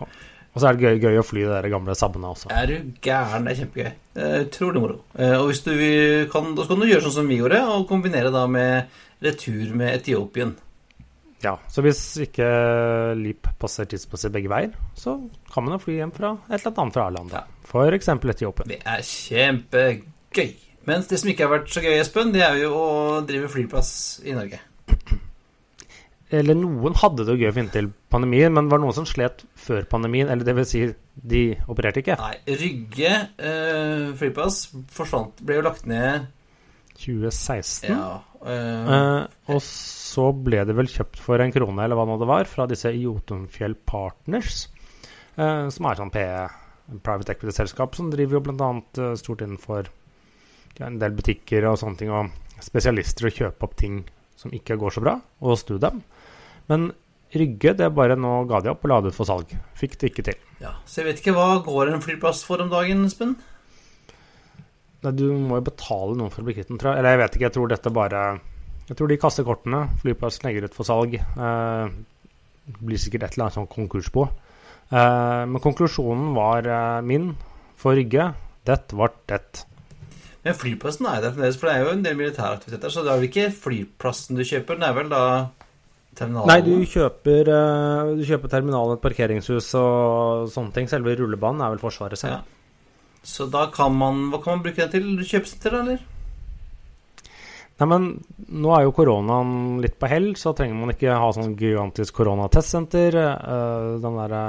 [0.56, 2.52] Og så er det gøy, gøy å fly de gamle Sabbene også.
[2.52, 3.46] Er du gæren?
[3.46, 3.92] Det er kjempegøy.
[4.16, 5.00] Det er utrolig moro.
[5.18, 8.32] Eh, Og hvis du kan, da skal du gjøre sånn som vi gjorde, og kombinere
[8.34, 8.88] da med
[9.22, 10.56] retur med Etiopien.
[11.44, 12.48] Ja, Så hvis ikke
[13.16, 15.16] LEAP passer tidsmessig begge veier, så
[15.54, 17.44] kan man jo fly hjem fra et eller annet fra Arlanda.
[17.44, 17.60] Ja.
[17.70, 18.10] F.eks.
[18.12, 18.68] Etiopia.
[18.68, 20.50] Det er kjempegøy.
[20.90, 22.90] Men det som ikke har vært så gøy, Espen, det er jo å
[23.28, 23.92] drive flyplass
[24.26, 24.60] i Norge.
[26.40, 30.30] Eller noen hadde det gøy inntil pandemien, men var det noen som slet før pandemien?
[30.30, 30.82] Eller det vil si,
[31.14, 32.20] de opererte ikke?
[32.20, 34.60] Nei, Rygge øh, flyplass
[34.94, 36.28] forsvant, ble jo lagt ned
[37.00, 37.90] 2016.
[37.90, 38.20] Ja.
[38.44, 39.99] øh, uh, og så
[40.46, 43.76] ble det vel kjøpt for en krone, eller hva nå det var, fra disse Jotunfjell
[43.90, 44.68] Partners,
[45.36, 46.46] eh, som er sånn PE,
[47.06, 48.70] private equity-selskap, som driver jo bl.a.
[48.98, 49.90] Uh, stort innenfor
[50.80, 54.02] ja, en del butikker og sånne ting, og spesialister å kjøpe opp ting
[54.40, 56.02] som ikke går så bra, og snu dem.
[56.72, 56.90] Men
[57.30, 59.52] Rygge, det bare nå ga de opp og la det ut for salg.
[59.78, 60.38] Fikk det ikke til.
[60.64, 60.72] ja.
[60.90, 63.36] Så jeg vet ikke hva går en flyplass for om dagen, Espen?
[65.06, 67.02] Nei, du må jo betale noen for å bli kvitt den, tror jeg.
[67.04, 68.24] Eller jeg vet ikke, jeg tror dette bare
[68.90, 69.84] Jeg tror de kaster kortene.
[70.02, 71.14] Flyplassen legger ut for salg.
[71.14, 71.92] Eh,
[72.82, 74.30] blir sikkert et eller annet sånn på
[74.90, 77.36] Eh, men konklusjonen var eh, min
[77.78, 78.32] for Rygge.
[78.66, 79.66] Dette var det.
[80.42, 82.90] Men flyplassen er der fremdeles, for det er jo en del militæraktiviteter.
[82.90, 85.24] Så det er vel ikke flyplassen du kjøper, det er vel da
[86.18, 86.50] terminalen?
[86.50, 87.54] Nei, du kjøper,
[88.18, 90.90] du kjøper terminalen, et parkeringshus og sånne ting.
[90.90, 92.40] Selve rullebanen er vel Forsvaret selv.
[92.40, 93.22] Ja.
[93.22, 95.28] Så da kan man Hva kan man bruke den til?
[95.28, 96.19] Kjøpesenter, da, eller?
[97.80, 98.10] Nei, men
[98.60, 103.16] nå er jo koronaen litt på hell, så trenger man ikke ha sånn gigantisk koronatestsenter.
[103.16, 104.44] Uh, den derre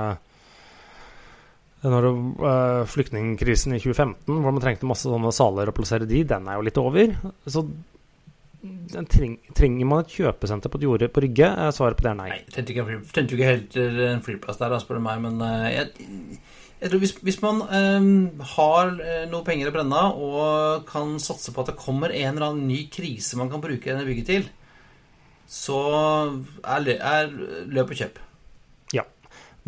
[1.80, 2.08] den der,
[2.44, 6.58] eh, flyktningkrisen i 2015, hvor man trengte masse sånne saler å plassere de, den er
[6.58, 7.14] jo litt over.
[7.48, 7.64] Så
[9.08, 11.48] treng, trenger man et kjøpesenter på et jorde på Rygge?
[11.48, 12.28] Eh, Svaret på det er nei.
[12.34, 15.22] Nei, tenkte ikke, en tenkte ikke helt en flyplass der, spør du meg.
[15.24, 16.10] Men eh, jeg,
[16.80, 18.08] jeg tror hvis, hvis man eh,
[18.54, 18.94] har
[19.30, 22.70] noe penger å brenne av og kan satse på at det kommer en eller annen
[22.70, 24.48] ny krise man kan bruke denne bygget til,
[25.50, 25.78] så
[26.62, 27.30] er, lø- er
[27.74, 28.20] løp og kjøp.
[28.94, 29.02] Ja.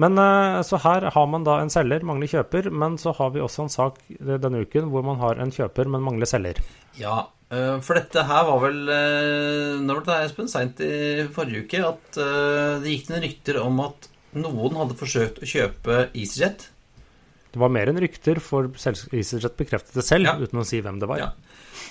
[0.00, 3.42] Men eh, så her har man da en selger, mangler kjøper, men så har vi
[3.44, 6.62] også en sak eh, denne uken hvor man har en kjøper, men mangler selger.
[6.96, 10.48] Ja, eh, for dette her var vel Når var det her, Espen?
[10.52, 12.22] Seint i forrige uke at
[12.84, 16.70] det gikk noen rykter om at noen hadde forsøkt å kjøpe EasyJet
[17.52, 20.36] Det var mer enn rykter, for EasyJet bekreftet det selv, Ja.
[20.40, 21.18] uten å si hvem det var.
[21.18, 21.30] Ja.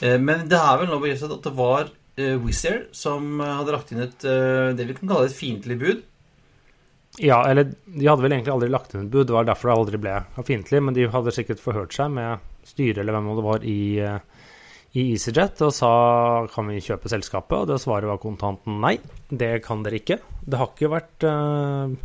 [0.02, 3.52] Eh, Men det er vel nå bekreftet at det var uh, Wizz Air som eh,
[3.60, 6.02] hadde lagt inn et eh, det vi kan kalle et fiendtlig bud.
[7.20, 9.78] Ja, eller de hadde vel egentlig aldri lagt inn et bud, det var derfor det
[9.78, 10.14] aldri ble
[10.48, 14.20] fiendtlig, men de hadde sikkert forhørt seg med styret eller hvem det var i, eh,
[14.96, 15.92] i EasyJet og sa
[16.54, 18.98] kan vi kjøpe selskapet, og det svaret var kontanten nei,
[19.30, 20.18] det kan dere ikke.
[20.48, 21.98] Det har ikke vært eh,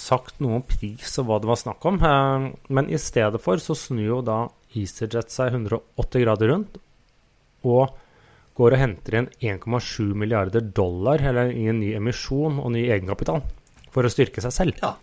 [0.00, 3.62] sagt noe om pris og hva det var snakk om, eh, men i stedet for
[3.62, 4.38] så snur jo da
[4.70, 6.78] EasyJet seg 180 grader rundt
[7.66, 7.96] og
[8.56, 13.42] går og henter inn 1,7 milliarder dollar eller i en ny emisjon og ny egenkapital
[13.90, 14.82] for å styrke seg selv.
[14.82, 14.94] Ja.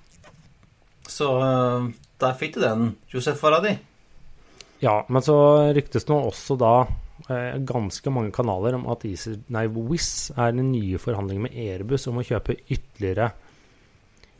[1.07, 1.89] Så eh,
[2.21, 3.75] der fikk du den, Josef Faradi.
[4.83, 5.37] Ja, men så
[5.73, 6.73] ryktes nå også da
[7.31, 12.25] eh, ganske mange kanaler om at Wizz er i nye forhandlinger med Airbus om å
[12.25, 13.31] kjøpe ytterligere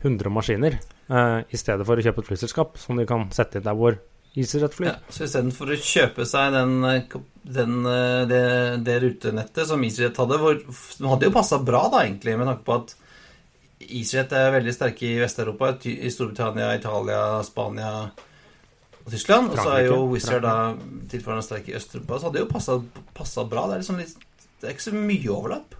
[0.02, 3.66] 100 maskiner, eh, i stedet for å kjøpe et flyselskap som de kan sette inn
[3.66, 3.98] der hvor
[4.38, 4.90] iser et fly.
[4.90, 6.76] Ja, så istedenfor å kjøpe seg den,
[7.42, 8.44] den, eh, det,
[8.86, 12.66] det rutenettet som EasyJet hadde hvor, Det hadde jo passa bra, da, egentlig, med tanke
[12.66, 12.94] på at
[13.88, 17.92] EasyJet er veldig sterke i Vest-Europa, i Storbritannia, Italia, Spania
[19.04, 19.52] og Tyskland.
[19.54, 20.00] Og så er jo.
[20.12, 20.56] Wizz Air da
[21.10, 22.18] tilsvarende sterk i Øst-Europa.
[22.18, 22.80] Så hadde det jo
[23.14, 23.68] passa bra.
[23.68, 24.24] Det er liksom litt
[24.58, 25.77] Det er ikke så mye overlapp.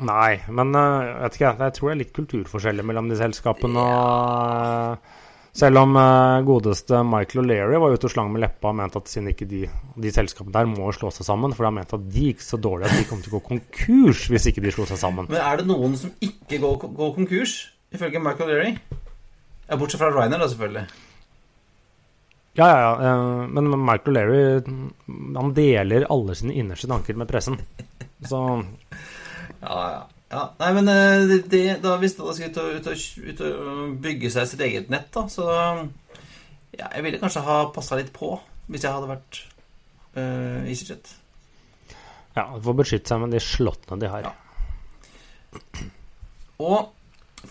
[0.00, 1.74] Nei, men eh, jeg vet ikke, jeg.
[1.76, 3.82] tror det er litt kulturforskjeller mellom de selskapene.
[3.82, 5.18] og eh,
[5.52, 9.10] selv om eh, godeste Michael O'Leary var ute og slang med leppa og mente at
[9.12, 9.66] siden ikke de,
[10.00, 12.88] de selskapene der må slå seg sammen, for han mente at de gikk så dårlig
[12.88, 15.28] at de kom til å gå konkurs hvis ikke de slo seg sammen.
[15.28, 17.56] Men er det noen som ikke går, går konkurs,
[17.92, 18.74] ifølge Michael O'Leary?
[19.68, 20.86] Ja, bortsett fra Ryanair, da, selvfølgelig.
[22.58, 23.12] Ja, ja, ja.
[23.12, 24.42] eh, Men Michael O'Leary
[25.36, 27.60] han deler alle sine innerste tanker med pressen.
[28.28, 28.40] Så
[29.62, 30.02] Ja, ja.
[30.34, 30.44] ja.
[30.58, 33.98] Nei, men eh, det, det, da visste alle skulle ut og, ut, og, ut og
[34.02, 35.26] bygge seg sitt eget nett, da.
[35.30, 35.46] Så
[36.72, 38.34] ja, jeg ville kanskje ha passa litt på
[38.72, 39.42] hvis jeg hadde vært
[40.16, 41.10] uh, EasyJet.
[42.36, 44.28] ja, de får beskytte seg med de slåttene de har.
[44.28, 45.88] Ja.
[46.62, 46.92] Og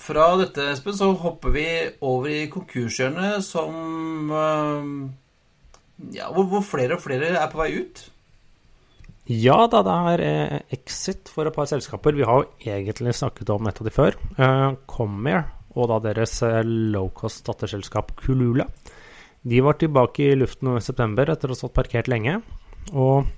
[0.01, 1.67] fra dette, Espen, så hopper vi
[2.07, 4.87] over i konkurshjørnet som uh,
[6.15, 8.07] Ja, hvor, hvor flere og flere er på vei ut.
[9.29, 12.15] Ja da, det er eh, exit for et par selskaper.
[12.17, 14.17] Vi har jo egentlig snakket om et av de før.
[14.37, 15.45] Eh, Comair
[15.77, 18.65] og da deres lowcost low-cost datterselskap Kulula.
[19.41, 22.41] De var tilbake i luften i september etter å ha stått parkert lenge.
[22.91, 23.29] Og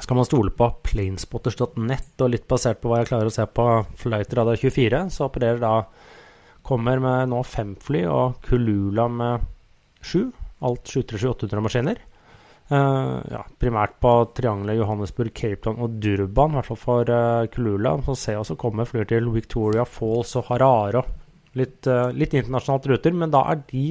[0.00, 3.66] skal man stole på planespotters.net og litt basert på hva jeg klarer å se på
[4.00, 5.78] Flightradar 24, så opererer da
[6.66, 9.44] Kommer med nå fem fly og Kulula med
[10.02, 10.32] sju.
[10.66, 11.94] Alt 737-800
[12.66, 17.46] Eh, ja, primært på triangelet Johannesburg, Cape Town og Durban, i hvert fall for uh,
[17.52, 17.94] Kulula.
[18.08, 21.04] Så ser jeg også komme flyr til Victoria Falls og Harare.
[21.56, 23.88] Litt, uh, litt internasjonalt ruter, men da er de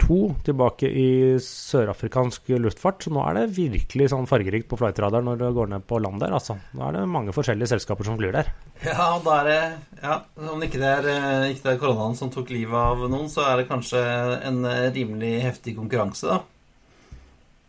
[0.00, 1.08] to tilbake i
[1.42, 3.02] sørafrikansk luftfart.
[3.04, 6.22] Så nå er det virkelig sånn fargerikt på flightradar når du går ned på land
[6.22, 6.32] der.
[6.38, 6.56] Altså.
[6.78, 8.54] Nå er det mange forskjellige selskaper som flyr der.
[8.86, 9.58] Ja, da er det
[10.00, 10.14] ja,
[10.54, 11.10] Om ikke det er,
[11.50, 14.00] ikke det er koronaen som tok livet av noen, så er det kanskje
[14.48, 14.62] en
[14.94, 16.59] rimelig heftig konkurranse, da.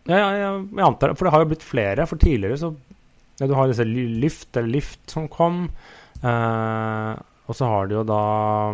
[0.09, 2.05] Ja, ja, jeg, jeg antar For det har jo blitt flere.
[2.09, 2.71] For tidligere så
[3.41, 5.63] ja, Du har disse Ly- Lyft eller Lift som kom.
[6.21, 7.11] Eh,
[7.49, 8.21] og så har du jo da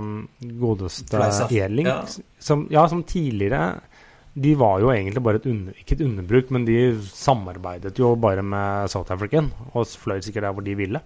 [0.01, 0.17] mm,
[0.61, 1.19] godeste
[1.55, 2.01] E-Link, ja.
[2.43, 3.79] som, ja, som tidligere
[4.37, 6.75] De var jo egentlig bare et under, ikke et underbruk, men de
[7.09, 11.01] samarbeidet jo bare med South African og fløy sikkert der hvor de ville.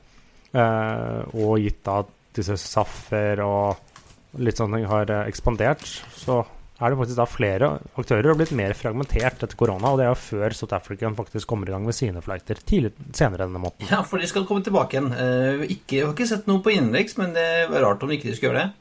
[0.51, 2.01] Eh, og gitt da
[2.36, 5.86] disse Saffer og litt ting har eh, ekspandert,
[6.17, 6.41] så
[6.82, 7.67] er det faktisk da flere
[8.02, 9.91] aktører og blitt mer fragmentert etter korona.
[9.91, 12.94] Og det er jo før South African faktisk kommer i gang med sine flighter tidlig,
[13.13, 13.89] senere denne måneden.
[13.91, 15.12] Ja, for de skal komme tilbake igjen.
[15.13, 18.32] Eh, ikke, jeg har ikke sett noe på innenriks, men det var rart om ikke
[18.32, 18.72] de skulle gjøre det.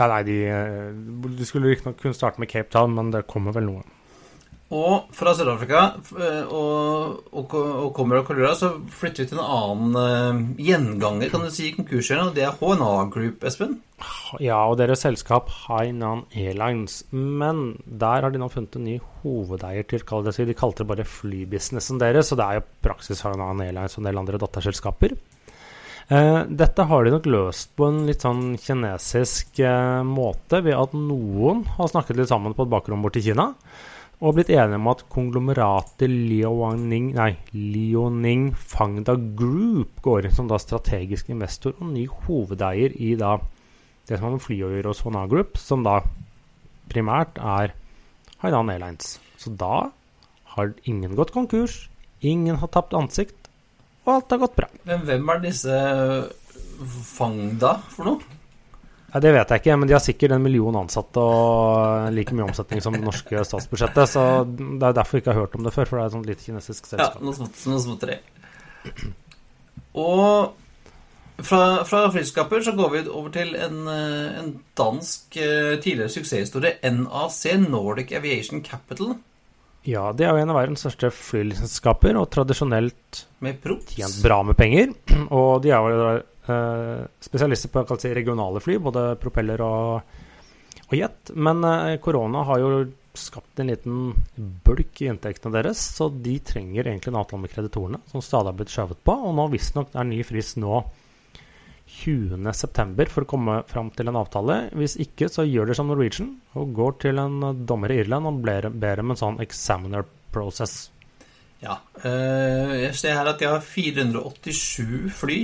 [0.00, 3.56] Ja, nei, de, eh, de skulle riktignok kunne starte med Cape Town, men det kommer
[3.56, 3.86] vel noe.
[4.70, 5.80] Og fra Sør-Afrika
[6.14, 11.32] eh, og, og, og kommer av Kalura, så flytter vi til en annen uh, gjenganger,
[11.32, 13.80] kan du si, i konkurshjørnet, og det er HNA Group, Espen.
[14.38, 17.00] Ja, og deres selskap Hainan Airlines.
[17.10, 21.10] Men der har de nå funnet en ny hovedeier til det, De kalte det bare
[21.18, 25.18] flybusinessen deres, så det er jo praksis Hainan Airlines og en del andre datterselskaper.
[26.10, 30.94] Uh, dette har de nok løst på en litt sånn kinesisk uh, måte, ved at
[30.94, 33.50] noen har snakket litt sammen på et bakrom borti Kina.
[34.20, 37.30] Og blitt enige om at konglomeratet Liaoning, nei,
[38.52, 43.38] Fangda Group går inn som da strategisk investor og ny hovedeier i da
[44.10, 46.02] det som har med hos Hona Group, som da
[46.92, 47.72] primært er
[48.42, 49.14] Hainan Airlines.
[49.40, 49.88] Så da
[50.56, 51.86] har ingen gått konkurs,
[52.20, 53.48] ingen har tapt ansikt,
[54.04, 54.68] og alt har gått bra.
[54.84, 55.78] Men hvem er disse
[57.14, 58.39] Fangda for noe?
[59.12, 62.46] Ja, det vet jeg ikke, men de har sikkert en million ansatte og like mye
[62.46, 64.06] omsetning som det norske statsbudsjettet.
[64.12, 66.14] Så det er derfor vi ikke har hørt om det før, for det er et
[66.18, 67.22] sånt lite kinesisk Ja, selskap.
[67.26, 68.18] noe smått, noe småtteri.
[69.98, 70.52] Og
[71.42, 76.76] fra, fra flyselskaper så går vi over til en, eh, en dansk eh, tidligere suksesshistorie.
[76.94, 79.16] NAC, Nordic Aviation Capital,
[79.88, 83.94] Ja, det er jo en av verdens største flyselskaper, og tradisjonelt med props.
[83.96, 84.90] tjent bra med penger.
[85.32, 90.16] Og de er eh, spesialister på si, regionale fly, både propeller og,
[90.88, 91.34] og jet.
[91.34, 92.70] Men eh, korona har jo
[93.14, 94.14] skapt en liten
[94.64, 98.58] bulk i inntektene deres, så de trenger egentlig en avtale med kreditorene, som stadig har
[98.60, 99.14] blitt skjøvet på.
[99.14, 100.84] Og nå visstnok er ny frist nå
[101.90, 103.08] 20.9.
[103.10, 104.60] for å komme fram til en avtale.
[104.78, 108.40] Hvis ikke, så gjør det som Norwegian og går til en dommer i Irland og
[108.46, 110.84] ber ber om en sånn examiner process.
[111.60, 111.80] Ja.
[112.04, 115.40] eh, jeg ser her at de har 487 fly.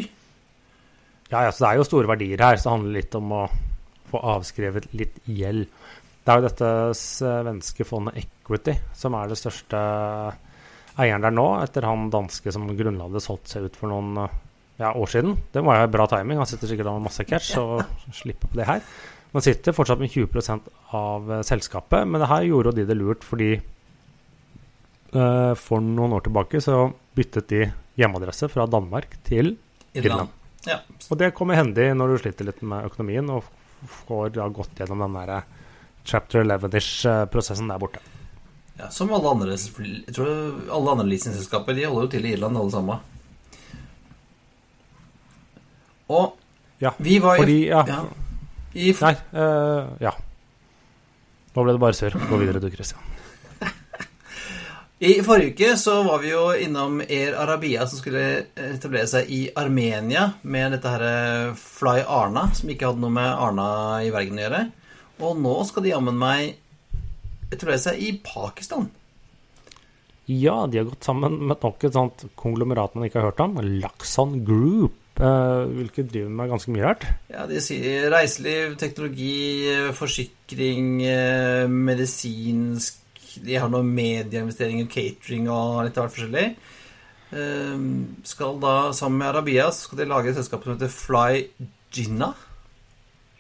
[1.31, 3.45] Ja, ja, så det er jo store verdier her, så det handler litt om å
[4.11, 5.67] få avskrevet litt gjeld.
[6.27, 9.81] Det er jo dette svenske fondet Equity som er det største
[10.97, 14.17] eieren der nå, etter han danske som grunnla det, solgte seg ut for noen
[14.81, 15.37] ja, år siden.
[15.53, 16.41] Det må jo være bra timing.
[16.41, 17.83] Han sitter sikkert med masse cash og
[18.21, 18.85] slipper på det her.
[19.35, 22.97] Man sitter fortsatt med 20 av eh, selskapet, men det her gjorde jo de det
[22.97, 23.51] lurt fordi
[25.13, 26.87] uh, for noen år tilbake så
[27.17, 27.67] byttet de
[28.01, 29.57] hjemmeadresse fra Danmark til
[29.97, 30.33] Irland.
[30.67, 30.81] Ja.
[30.83, 33.47] og det kommer hendig når du sliter litt med økonomien og
[34.07, 35.49] får da gått gjennom den der eh,
[36.07, 38.01] chapter 11-ish-prosessen der borte.
[38.79, 38.91] ja.
[38.91, 40.31] Som alle andre Jeg tror
[40.73, 42.99] alle andre leasingselskaper de holder jo til i Irland, alle sammen.
[46.09, 46.37] Og
[46.79, 48.03] Ja, vi var fordi i, ja, ja,
[48.75, 50.13] i Nei, uh, ja.
[51.55, 52.19] Nå ble det bare surr.
[52.29, 53.01] Gå videre du, Christian.
[54.97, 59.43] I forrige uke så var vi jo innom Air Arabia som skulle etablere seg i
[59.53, 63.67] Armenia med dette her eh, Fly Arna, som ikke hadde noe med Arna
[64.01, 64.63] i Bergen å gjøre.
[65.21, 66.57] Og nå skal de jammen meg
[67.53, 68.89] etablere seg i Pakistan.
[70.33, 73.61] Ja, de har gått sammen med nok et sånt konglomerat man ikke har hørt om.
[73.85, 74.97] Laxon Group.
[75.21, 77.05] eh, hvilket driver med ganske mye rart.
[77.29, 81.05] Ja, de sier reiseliv, teknologi, eh, forsikring,
[81.69, 83.03] medisinsk
[83.45, 86.47] De har noen medieinvesteringer, catering og litt av hvert forskjellig.
[87.37, 87.87] Eh,
[88.33, 91.47] Skal da, sammen med Arabia, skal de lage et selskap som heter Fly
[91.93, 92.33] Gina.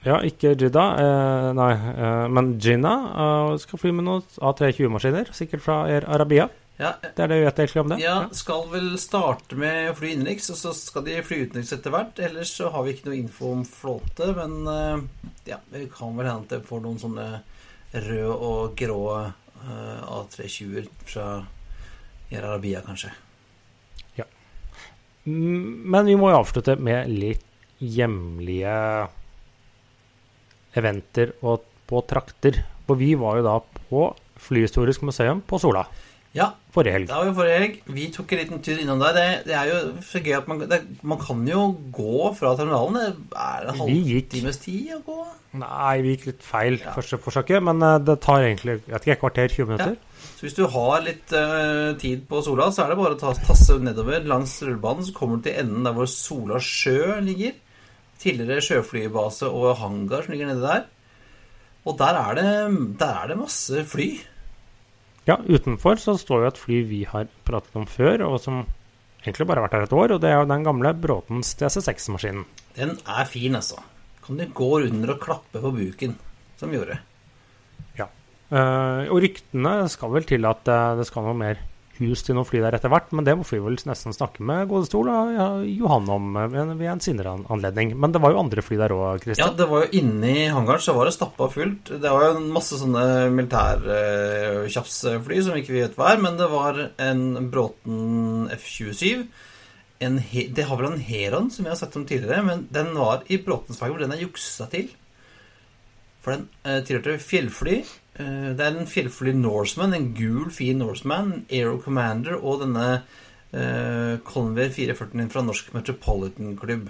[0.07, 5.65] Ja, ikke Jidda, eh, nei, eh, men Gina eh, skal fly med noen A320-maskiner, sikkert
[5.65, 6.47] fra Air Arabia.
[6.79, 7.97] Ja, Det er det vi vet egentlig om det.
[8.05, 11.91] Ja, skal vel starte med å fly innenriks, og så skal de fly utenriks etter
[11.95, 12.21] hvert.
[12.21, 16.29] Ellers så har vi ikke noe info om flåte, men eh, ja, det kan vel
[16.29, 17.27] hende at det får noen sånne
[17.97, 19.31] røde og grå eh,
[19.67, 21.27] A320-er fra
[22.31, 23.13] Air kanskje.
[24.19, 24.27] Ja.
[25.25, 27.45] Men vi må jo avslutte med litt
[27.79, 28.77] hjemlige
[30.77, 32.63] eventer og på trakter.
[32.87, 34.09] For vi var jo da på
[34.47, 35.87] Flyhistorisk museum på Sola
[36.37, 37.07] Ja, forrige helg.
[37.09, 37.77] det var jo forrige helg.
[37.97, 39.15] Vi tok en liten tur innom der.
[39.17, 41.63] Det, det er jo så gøy at man, det, man kan jo
[41.97, 42.99] gå fra terminalen.
[43.01, 45.17] Det er en Vi halvtimes tid å gå.
[45.57, 46.93] Nei, vi gikk litt feil Ja.
[46.93, 49.97] første forsøket, men eh, det tar egentlig jeg vet ikke, et kvarter, 20 minutter.
[50.37, 53.33] Så hvis du har litt uh, tid på Sola, så er det bare å ta,
[53.47, 57.57] tasse nedover langs rullebanen, så kommer du til enden der hvor Sola sjø ligger.
[58.21, 60.85] Tidligere sjøflybase og hangar som ligger nedi der.
[61.87, 62.49] Og der er det,
[63.01, 64.11] der er det masse fly.
[65.27, 68.63] Ja, utenfor så står jo et fly vi har pratet om før, og som
[69.25, 72.47] egentlig bare har vært her et år, og det er jo den gamle Bråtens DC6-maskinen.
[72.77, 73.81] Den er fin, altså.
[74.23, 76.15] Kan du gå under og klappe på buken,
[76.61, 77.01] som gjorde.
[77.99, 78.07] Ja.
[79.11, 81.59] og ryktene skal vel til at eh, det skal noe mer
[82.01, 84.69] hus til noen fly der etter hvert, men det må vi vel nesten snakke med
[84.71, 87.95] godestol og ja, Johan om eh, ved en senere anledning.
[87.99, 90.93] Men det var jo andre fly der òg, Ja, det var jo inni hangaren så
[90.97, 91.85] var det stappa fullt.
[92.03, 93.05] Det var jo masse sånne
[93.35, 97.99] militærtjafsfly som ikke vi vet hva er, men det var en Bråten
[98.57, 99.27] F-27.
[100.07, 102.93] En he det har vel en Heron, som vi har sett om tidligere, men den
[102.99, 104.91] var i Bråtens farge, hvor den er juksa til.
[106.25, 107.77] For den eh, tilhørte fjellfly.
[108.17, 112.87] Eh, det er en fjellfly Norseman, en gul, fin Norseman, Aero Commander og denne
[113.53, 116.89] uh, Convair 440 fra Norsk Metropolitan Klubb.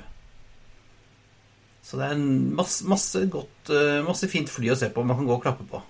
[1.86, 5.18] Så det er en masse, masse godt uh, Masse fint fly å se på, man
[5.18, 5.82] kan gå og klappe på.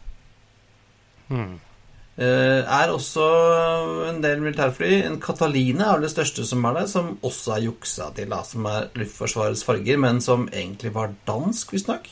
[1.28, 1.56] Hmm.
[2.16, 3.24] Uh, er også
[4.08, 5.02] en del militærfly.
[5.04, 8.40] En Catalina er vel det største som er der, som også er juksa til, da,
[8.48, 12.08] som er Luftforsvarets farger, men som egentlig var dansk, visstnok.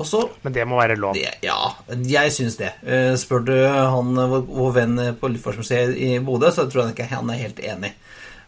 [0.00, 1.14] Og så Men det må være lov.
[1.14, 2.72] det, Ja, jeg syns det.
[2.86, 7.30] Eh, spør du han vår, venn på Luftfartsmuseet i Bodø, så tror jeg ikke han
[7.30, 7.92] er helt enig.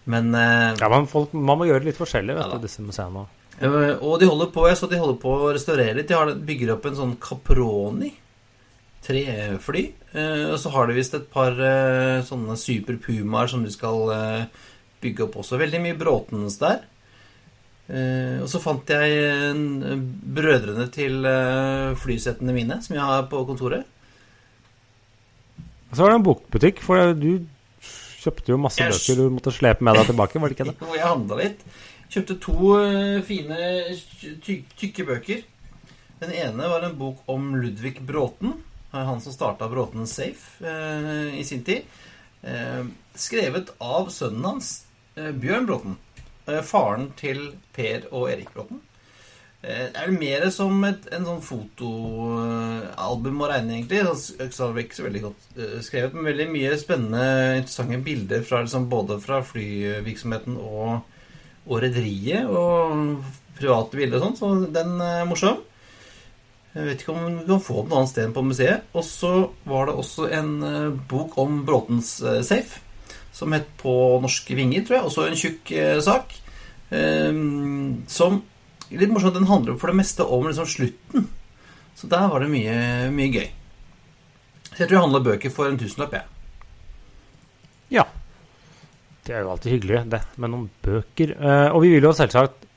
[0.07, 2.85] Men eh, Ja, men folk, Man må gjøre det litt forskjellig, vet Ja du, disse
[2.85, 3.27] museene.
[3.61, 6.09] Eh, Og de holder på, jeg så de holder på å restaurere litt.
[6.09, 8.15] De har, bygger opp en sånn Caproni
[9.03, 9.89] trefly.
[10.15, 11.57] Og så har de visst et par
[12.29, 14.13] sånne Super Pumaer som de skal
[15.03, 15.59] bygge opp også.
[15.59, 16.85] Veldig mye Bråtens der.
[17.93, 19.97] Eh, Og så fant jeg eh,
[20.39, 23.85] brødrene til eh, flysettene mine, som jeg har på kontoret.
[25.91, 27.45] Og Så var det en bokbutikk, for du
[28.23, 30.77] kjøpte jo masse Jeg bøker du måtte slepe med deg tilbake, var det ikke det?
[30.87, 31.65] Hvor jeg handla litt.
[32.13, 32.75] Kjøpte to
[33.25, 33.59] fine,
[34.45, 35.45] ty tykke bøker.
[36.23, 38.53] Den ene var en bok om Ludvig Bråten.
[38.93, 41.89] Han som starta Bråten Safe eh, i sin tid.
[42.45, 42.85] Eh,
[43.17, 44.69] skrevet av sønnen hans,
[45.17, 45.97] eh, Bjørn Bråten.
[46.49, 48.81] Eh, faren til Per og Erik Bråten.
[49.63, 54.03] Eh, Det er mer som et, en sånn fotoalbum å regne, egentlig.
[54.51, 58.89] Så ikke så veldig godt eh, skrevet, men veldig mye spennende, interessante bilder fra, liksom,
[58.91, 61.03] både fra flyvirksomheten og,
[61.69, 63.23] og rederiet, og
[63.61, 65.59] private bilder og sånn, så den er morsom.
[66.73, 68.81] Jeg vet ikke om du kan få den noe annet sted enn på museet.
[68.97, 69.33] Og så
[69.69, 70.53] var det også en
[71.07, 72.17] bok om Bråtens
[72.49, 72.81] Safe,
[73.43, 75.11] som het På norske vinger, tror jeg.
[75.11, 76.35] Også en tjukk eh, sak.
[76.95, 77.35] eh,
[78.09, 78.43] som
[78.93, 81.29] Litt morsomt, den handler for det meste om liksom slutten.
[81.97, 82.75] Så der var det mye,
[83.15, 83.47] mye gøy.
[84.73, 86.27] Jeg tror jeg handler bøker for en tusenlapp, jeg.
[87.99, 88.05] Ja.
[89.23, 91.35] Det er jo alltid hyggelig, det, med noen bøker.
[91.37, 92.69] Eh, og vi vil jo selvsagt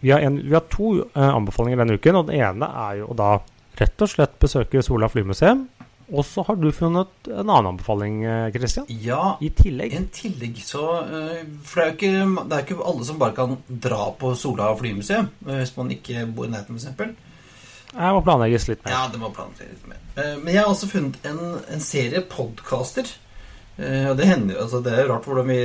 [0.00, 3.10] Vi har, en, vi har to eh, anbefalinger denne uken, og den ene er jo
[3.14, 3.34] da
[3.80, 5.66] rett og slett besøke Sola flymuseum.
[6.10, 9.94] Og så har du funnet en annen anbefaling, eh, Christian, Ja, i tillegg.
[9.94, 13.36] En tillegg så eh, For det er jo ikke, det er ikke alle som bare
[13.36, 17.26] kan dra på Sola flymuseum eh, hvis man ikke bor i nærheten, f.eks.
[17.90, 18.94] Jeg må planlegges litt mer.
[18.94, 20.02] Ja, det må planlegges litt mer.
[20.14, 21.40] Men jeg har også funnet en,
[21.74, 23.08] en serie podkaster.
[23.80, 25.56] Og det hender jo, altså det er rart hvordan vi,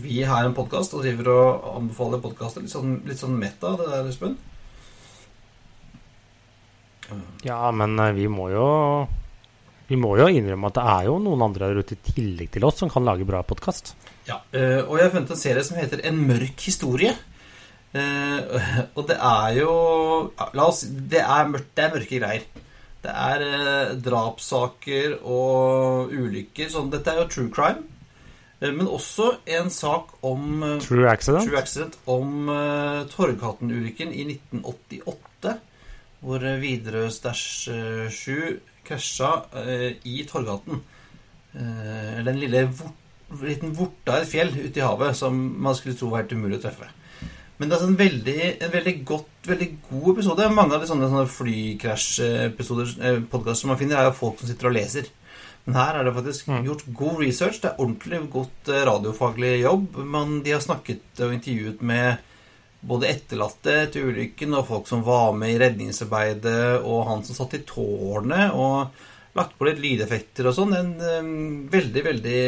[0.00, 2.64] vi har en podkast og driver og anbefaler podkaster.
[2.64, 4.38] Litt, sånn, litt sånn meta, det der, Espen.
[7.44, 8.64] Ja, men vi må jo
[9.88, 12.64] Vi må jo innrømme at det er jo noen andre der ute i tillegg til
[12.64, 13.92] oss som kan lage bra podkast.
[14.24, 17.12] Ja, eh, og jeg har funnet en serie som heter En mørk historie.
[17.92, 18.60] Eh,
[18.96, 19.72] og det er jo
[20.56, 22.46] La oss Det er, mørkt, det er mørke greier.
[23.04, 26.72] Det er eh, drapssaker og ulykker.
[26.72, 27.84] Sånn, dette er jo true crime.
[28.64, 31.44] Men også en sak om True accident.
[31.44, 35.58] True accident om uh, Torghatten-ulykken i 1988.
[36.24, 39.30] Hvor Widerøe Stæsj uh, 7 krasja
[39.62, 40.82] eh, i Torgaten.
[41.54, 43.00] Uh, den lille vort,
[43.42, 46.58] liten vorta i et fjell ute i havet som man skulle tro var helt umulig
[46.58, 46.88] å treffe.
[47.58, 50.48] Men det er en veldig, en veldig, godt, veldig god episode.
[50.50, 54.70] Mange av de sånne, sånne flykrasj-episoder, eh, som man finner, er jo folk som sitter
[54.70, 55.06] og leser.
[55.64, 56.64] Men her er det faktisk Mm.
[56.66, 57.60] gjort god research.
[57.60, 59.96] Det er ordentlig godt eh, radiofaglig jobb.
[60.04, 62.18] Men de har snakket og intervjuet med
[62.84, 67.56] både etterlatte etter ulykken og folk som var med i redningsarbeidet, og han som satt
[67.58, 70.74] i tårnet, og lagt på litt lydeffekter og sånn.
[70.78, 70.94] En
[71.72, 72.42] veldig, veldig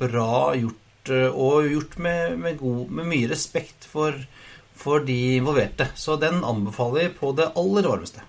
[0.00, 4.16] bra gjort, eh, og gjort med, med, god, med mye respekt for,
[4.78, 5.90] for de involverte.
[5.98, 8.24] Så den anbefaler jeg på det aller varmeste.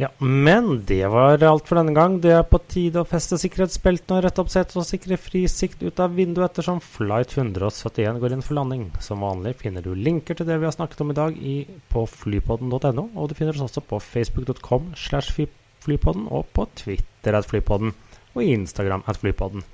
[0.00, 2.14] Ja, men det var alt for denne gang.
[2.24, 5.82] Det er på tide å feste sikkerhetsbeltene og rette opp setet og sikre fri sikt
[5.84, 8.86] ut av vinduet ettersom flight 171 går inn for landing.
[9.04, 11.56] Som vanlig finner du linker til det vi har snakket om i dag i,
[11.92, 15.36] på flypodden.no, og du finner oss også på facebook.com slash
[15.84, 17.92] flypodden og på Twitter at flypodden
[18.32, 19.66] og Instagram at flypodden.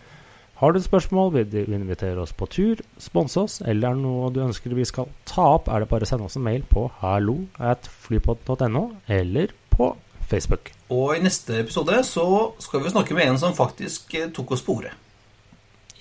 [0.58, 4.02] Har du et spørsmål, vil du invitere oss på tur, sponse oss, eller er det
[4.02, 6.66] noe du ønsker vi skal ta opp, er det bare å sende oss en mail
[6.66, 9.92] på hallo at flypodden.no eller på
[10.28, 10.70] Facebook.
[10.92, 12.26] Og i neste episode så
[12.60, 14.92] skal vi snakke med en som faktisk eh, tok oss på ordet.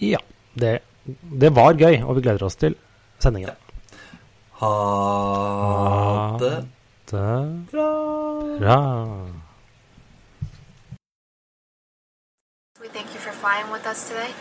[0.04, 0.20] Ja,
[0.60, 0.80] det,
[1.42, 2.76] det var gøy, og vi gleder oss til
[3.24, 3.56] sendingen.
[4.62, 4.74] Ha
[6.42, 6.56] det
[7.08, 7.90] Det bra.
[8.60, 8.80] bra.
[12.82, 14.32] We thank you for flying with us today.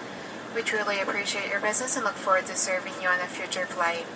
[0.54, 4.06] We truly appreciate your business and look forward to serving you on a future flight.